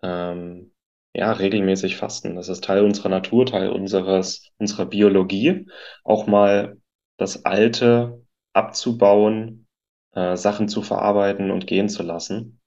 ähm, 0.03 0.73
ja 1.17 1.33
regelmäßig 1.33 1.97
fasten. 1.97 2.37
Das 2.37 2.49
ist 2.49 2.65
Teil 2.65 2.85
unserer 2.85 3.09
Natur, 3.09 3.47
Teil 3.47 3.71
unseres 3.71 4.51
unserer 4.59 4.87
Biologie. 4.87 5.67
Auch 6.05 6.27
mal 6.27 6.77
das 7.17 7.45
Alte 7.45 8.23
abzubauen, 8.53 9.67
äh, 10.13 10.37
Sachen 10.37 10.69
zu 10.69 10.83
verarbeiten 10.83 11.51
und 11.51 11.67
gehen 11.67 11.89
zu 11.89 12.03
lassen. 12.03 12.61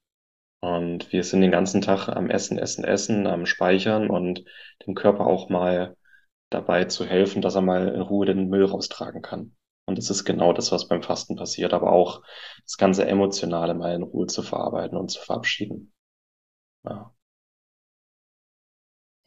Und 0.61 1.11
wir 1.13 1.23
sind 1.23 1.41
den 1.41 1.51
ganzen 1.51 1.81
Tag 1.81 2.09
am 2.09 2.29
Essen, 2.29 2.57
Essen, 2.57 2.83
Essen, 2.83 3.27
am 3.27 3.45
Speichern 3.45 4.09
und 4.09 4.43
dem 4.85 4.95
Körper 4.95 5.27
auch 5.27 5.49
mal 5.49 5.95
dabei 6.49 6.85
zu 6.85 7.05
helfen, 7.05 7.41
dass 7.41 7.55
er 7.55 7.61
mal 7.61 7.89
in 7.89 8.01
Ruhe 8.01 8.25
den 8.25 8.49
Müll 8.49 8.65
raustragen 8.65 9.21
kann. 9.21 9.55
Und 9.85 9.97
das 9.97 10.09
ist 10.09 10.25
genau 10.25 10.53
das, 10.53 10.71
was 10.71 10.87
beim 10.87 11.03
Fasten 11.03 11.35
passiert, 11.35 11.73
aber 11.73 11.91
auch 11.91 12.23
das 12.63 12.77
ganze 12.77 13.07
Emotionale 13.07 13.73
mal 13.73 13.95
in 13.95 14.03
Ruhe 14.03 14.27
zu 14.27 14.41
verarbeiten 14.43 14.97
und 14.97 15.09
zu 15.09 15.21
verabschieden. 15.21 15.93
Ja. 16.83 17.13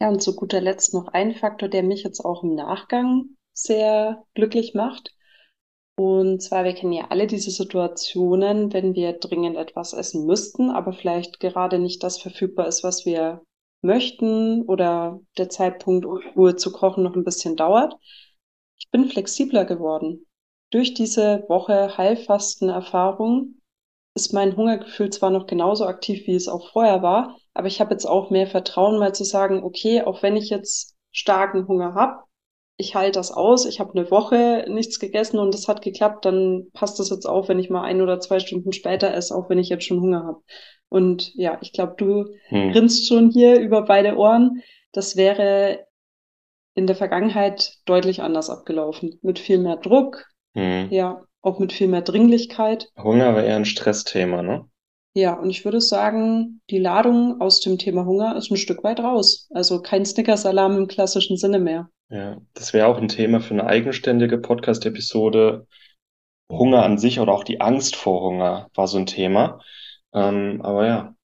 Ja, 0.03 0.09
und 0.09 0.21
zu 0.21 0.35
guter 0.35 0.59
Letzt 0.59 0.93
noch 0.93 1.07
ein 1.13 1.33
Faktor, 1.33 1.69
der 1.69 1.81
mich 1.81 2.03
jetzt 2.03 2.25
auch 2.25 2.43
im 2.43 2.55
Nachgang 2.55 3.37
sehr 3.53 4.25
glücklich 4.33 4.73
macht. 4.73 5.15
Und 5.95 6.41
zwar, 6.41 6.65
wir 6.65 6.73
kennen 6.73 6.91
ja 6.91 7.07
alle 7.09 7.25
diese 7.25 7.51
Situationen, 7.51 8.73
wenn 8.73 8.95
wir 8.95 9.13
dringend 9.13 9.55
etwas 9.55 9.93
essen 9.93 10.25
müssten, 10.25 10.71
aber 10.71 10.91
vielleicht 10.91 11.39
gerade 11.39 11.79
nicht 11.79 12.03
das 12.03 12.17
verfügbar 12.17 12.67
ist, 12.67 12.83
was 12.83 13.05
wir 13.05 13.43
möchten 13.81 14.63
oder 14.63 15.21
der 15.37 15.47
Zeitpunkt, 15.47 16.05
Ruhe 16.35 16.57
zu 16.57 16.73
kochen, 16.73 17.05
noch 17.05 17.15
ein 17.15 17.23
bisschen 17.23 17.55
dauert. 17.55 17.95
Ich 18.77 18.91
bin 18.91 19.05
flexibler 19.05 19.63
geworden. 19.63 20.25
Durch 20.69 20.93
diese 20.93 21.45
Woche 21.47 21.97
Heilfasten-Erfahrung 21.97 23.61
ist 24.15 24.33
mein 24.33 24.57
Hungergefühl 24.57 25.11
zwar 25.11 25.29
noch 25.29 25.47
genauso 25.47 25.85
aktiv, 25.85 26.27
wie 26.27 26.35
es 26.35 26.49
auch 26.49 26.73
vorher 26.73 27.01
war, 27.01 27.37
aber 27.53 27.67
ich 27.67 27.79
habe 27.79 27.91
jetzt 27.91 28.05
auch 28.05 28.29
mehr 28.29 28.47
Vertrauen, 28.47 28.99
mal 28.99 29.13
zu 29.13 29.23
sagen, 29.23 29.63
okay, 29.63 30.01
auch 30.01 30.23
wenn 30.23 30.35
ich 30.35 30.49
jetzt 30.49 30.95
starken 31.11 31.67
Hunger 31.67 31.93
habe, 31.93 32.23
ich 32.77 32.95
halte 32.95 33.19
das 33.19 33.31
aus, 33.31 33.65
ich 33.65 33.79
habe 33.79 33.93
eine 33.93 34.09
Woche 34.09 34.65
nichts 34.67 34.99
gegessen 34.99 35.37
und 35.37 35.53
es 35.53 35.67
hat 35.67 35.81
geklappt, 35.81 36.25
dann 36.25 36.67
passt 36.73 36.99
das 36.99 37.09
jetzt 37.11 37.25
auch, 37.25 37.47
wenn 37.47 37.59
ich 37.59 37.69
mal 37.69 37.83
ein 37.83 38.01
oder 38.01 38.19
zwei 38.19 38.39
Stunden 38.39 38.73
später 38.73 39.13
esse, 39.13 39.35
auch 39.35 39.49
wenn 39.49 39.59
ich 39.59 39.69
jetzt 39.69 39.85
schon 39.85 40.01
Hunger 40.01 40.23
habe. 40.23 40.41
Und 40.89 41.33
ja, 41.35 41.57
ich 41.61 41.71
glaube, 41.71 41.93
du 41.97 42.25
hm. 42.47 42.71
grinst 42.71 43.07
schon 43.07 43.29
hier 43.29 43.59
über 43.59 43.83
beide 43.83 44.15
Ohren. 44.15 44.61
Das 44.91 45.15
wäre 45.15 45.85
in 46.75 46.87
der 46.87 46.95
Vergangenheit 46.95 47.77
deutlich 47.85 48.21
anders 48.21 48.49
abgelaufen. 48.49 49.19
Mit 49.21 49.37
viel 49.39 49.59
mehr 49.59 49.77
Druck, 49.77 50.25
hm. 50.53 50.87
ja, 50.89 51.23
auch 51.41 51.59
mit 51.59 51.73
viel 51.73 51.87
mehr 51.87 52.01
Dringlichkeit. 52.01 52.89
Hunger 52.97 53.35
war 53.35 53.43
eher 53.43 53.55
ein 53.55 53.65
Stressthema, 53.65 54.41
ne? 54.41 54.65
Ja, 55.15 55.33
und 55.33 55.49
ich 55.51 55.63
würde 55.63 55.79
sagen, 55.79 56.61
die 56.71 56.79
Ladung 56.79 57.39
aus 57.39 57.59
dem 57.59 57.77
Thema 57.77 58.05
Hunger 58.05 58.35
ist 58.35 58.49
ein 58.49 58.57
Stück 58.57 58.83
weit 58.83 58.99
raus. 58.99 59.47
Also 59.53 59.81
kein 59.81 60.05
Snickers-Alarm 60.05 60.77
im 60.77 60.87
klassischen 60.87 61.37
Sinne 61.37 61.59
mehr. 61.59 61.89
Ja, 62.09 62.37
das 62.53 62.73
wäre 62.73 62.87
auch 62.87 62.97
ein 62.97 63.07
Thema 63.07 63.39
für 63.39 63.53
eine 63.53 63.65
eigenständige 63.65 64.39
Podcast-Episode. 64.39 65.67
Hunger 66.51 66.83
an 66.83 66.97
sich 66.97 67.19
oder 67.19 67.31
auch 67.31 67.43
die 67.43 67.61
Angst 67.61 67.95
vor 67.95 68.21
Hunger 68.21 68.69
war 68.73 68.87
so 68.87 68.97
ein 68.97 69.05
Thema. 69.05 69.59
Ähm, 70.13 70.61
aber 70.63 70.87
ja, 70.87 71.15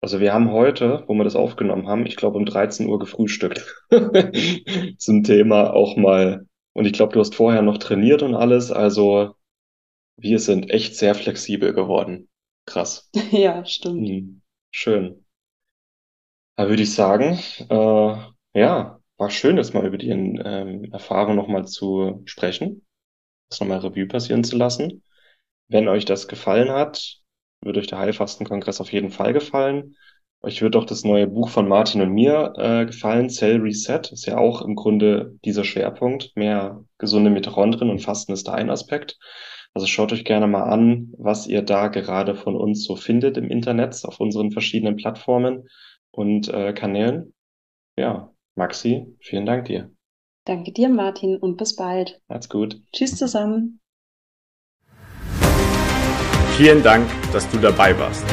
also 0.00 0.20
wir 0.20 0.32
haben 0.32 0.52
heute, 0.52 1.04
wo 1.06 1.14
wir 1.14 1.24
das 1.24 1.36
aufgenommen 1.36 1.88
haben, 1.88 2.06
ich 2.06 2.16
glaube 2.16 2.38
um 2.38 2.46
13 2.46 2.88
Uhr 2.88 2.98
gefrühstückt. 2.98 3.64
Zum 4.98 5.24
Thema 5.24 5.72
auch 5.74 5.96
mal. 5.96 6.46
Und 6.74 6.86
ich 6.86 6.92
glaube, 6.92 7.12
du 7.12 7.20
hast 7.20 7.34
vorher 7.34 7.62
noch 7.62 7.78
trainiert 7.78 8.22
und 8.22 8.34
alles. 8.34 8.70
Also 8.70 9.34
wir 10.16 10.38
sind 10.38 10.70
echt 10.70 10.96
sehr 10.96 11.14
flexibel 11.14 11.72
geworden. 11.74 12.28
Krass. 12.66 13.08
Ja, 13.32 13.64
stimmt. 13.64 14.02
Mhm. 14.08 14.42
Schön. 14.70 15.24
Da 16.56 16.68
würde 16.68 16.82
ich 16.82 16.94
sagen, 16.94 17.38
äh, 17.68 18.16
ja, 18.58 18.98
war 19.18 19.30
schön, 19.30 19.56
das 19.56 19.72
mal 19.74 19.86
über 19.86 19.98
die 19.98 20.08
ähm, 20.10 20.84
Erfahrung 20.92 21.36
nochmal 21.36 21.66
zu 21.66 22.22
sprechen, 22.24 22.86
das 23.50 23.60
nochmal 23.60 23.80
Revue 23.80 24.06
passieren 24.08 24.44
zu 24.44 24.56
lassen. 24.56 25.02
Wenn 25.68 25.88
euch 25.88 26.04
das 26.06 26.28
gefallen 26.28 26.70
hat, 26.70 27.18
würde 27.62 27.80
euch 27.80 27.88
der 27.88 27.98
Heilfastenkongress 27.98 28.80
auf 28.80 28.92
jeden 28.92 29.10
Fall 29.10 29.32
gefallen. 29.32 29.96
Euch 30.42 30.62
wird 30.62 30.76
auch 30.76 30.84
das 30.86 31.04
neue 31.04 31.26
Buch 31.28 31.50
von 31.50 31.68
Martin 31.68 32.02
und 32.02 32.12
mir 32.12 32.54
äh, 32.58 32.86
gefallen, 32.86 33.30
Cell 33.30 33.58
Reset. 33.60 34.00
Ist 34.12 34.26
ja 34.26 34.38
auch 34.38 34.62
im 34.62 34.76
Grunde 34.76 35.38
dieser 35.44 35.64
Schwerpunkt. 35.64 36.32
Mehr 36.36 36.84
gesunde 36.98 37.30
Mitochondrien 37.30 37.90
und 37.90 38.00
Fasten 38.00 38.32
ist 38.32 38.48
da 38.48 38.54
ein 38.54 38.70
Aspekt. 38.70 39.18
Also 39.76 39.86
schaut 39.86 40.12
euch 40.14 40.24
gerne 40.24 40.46
mal 40.46 40.62
an, 40.62 41.12
was 41.18 41.46
ihr 41.46 41.60
da 41.60 41.88
gerade 41.88 42.34
von 42.34 42.56
uns 42.56 42.86
so 42.86 42.96
findet 42.96 43.36
im 43.36 43.50
Internet, 43.50 44.02
auf 44.06 44.20
unseren 44.20 44.50
verschiedenen 44.50 44.96
Plattformen 44.96 45.68
und 46.12 46.48
äh, 46.48 46.72
Kanälen. 46.72 47.34
Ja, 47.98 48.32
Maxi, 48.54 49.04
vielen 49.20 49.44
Dank 49.44 49.66
dir. 49.66 49.90
Danke 50.46 50.72
dir, 50.72 50.88
Martin, 50.88 51.36
und 51.36 51.58
bis 51.58 51.76
bald. 51.76 52.22
Macht's 52.26 52.48
gut. 52.48 52.80
Tschüss 52.94 53.18
zusammen. 53.18 53.80
Vielen 56.56 56.82
Dank, 56.82 57.06
dass 57.34 57.46
du 57.50 57.58
dabei 57.58 57.98
warst. 57.98 58.24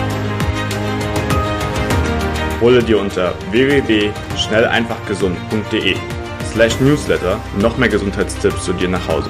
Hole 2.62 2.82
dir 2.82 3.02
unter 3.02 3.34
www.schnelleinfachgesund.de 3.52 5.98
slash 6.46 6.80
newsletter 6.80 7.38
noch 7.60 7.78
mehr 7.78 7.90
Gesundheitstipps 7.90 8.64
zu 8.64 8.72
dir 8.72 8.88
nach 8.88 9.06
Hause. 9.10 9.30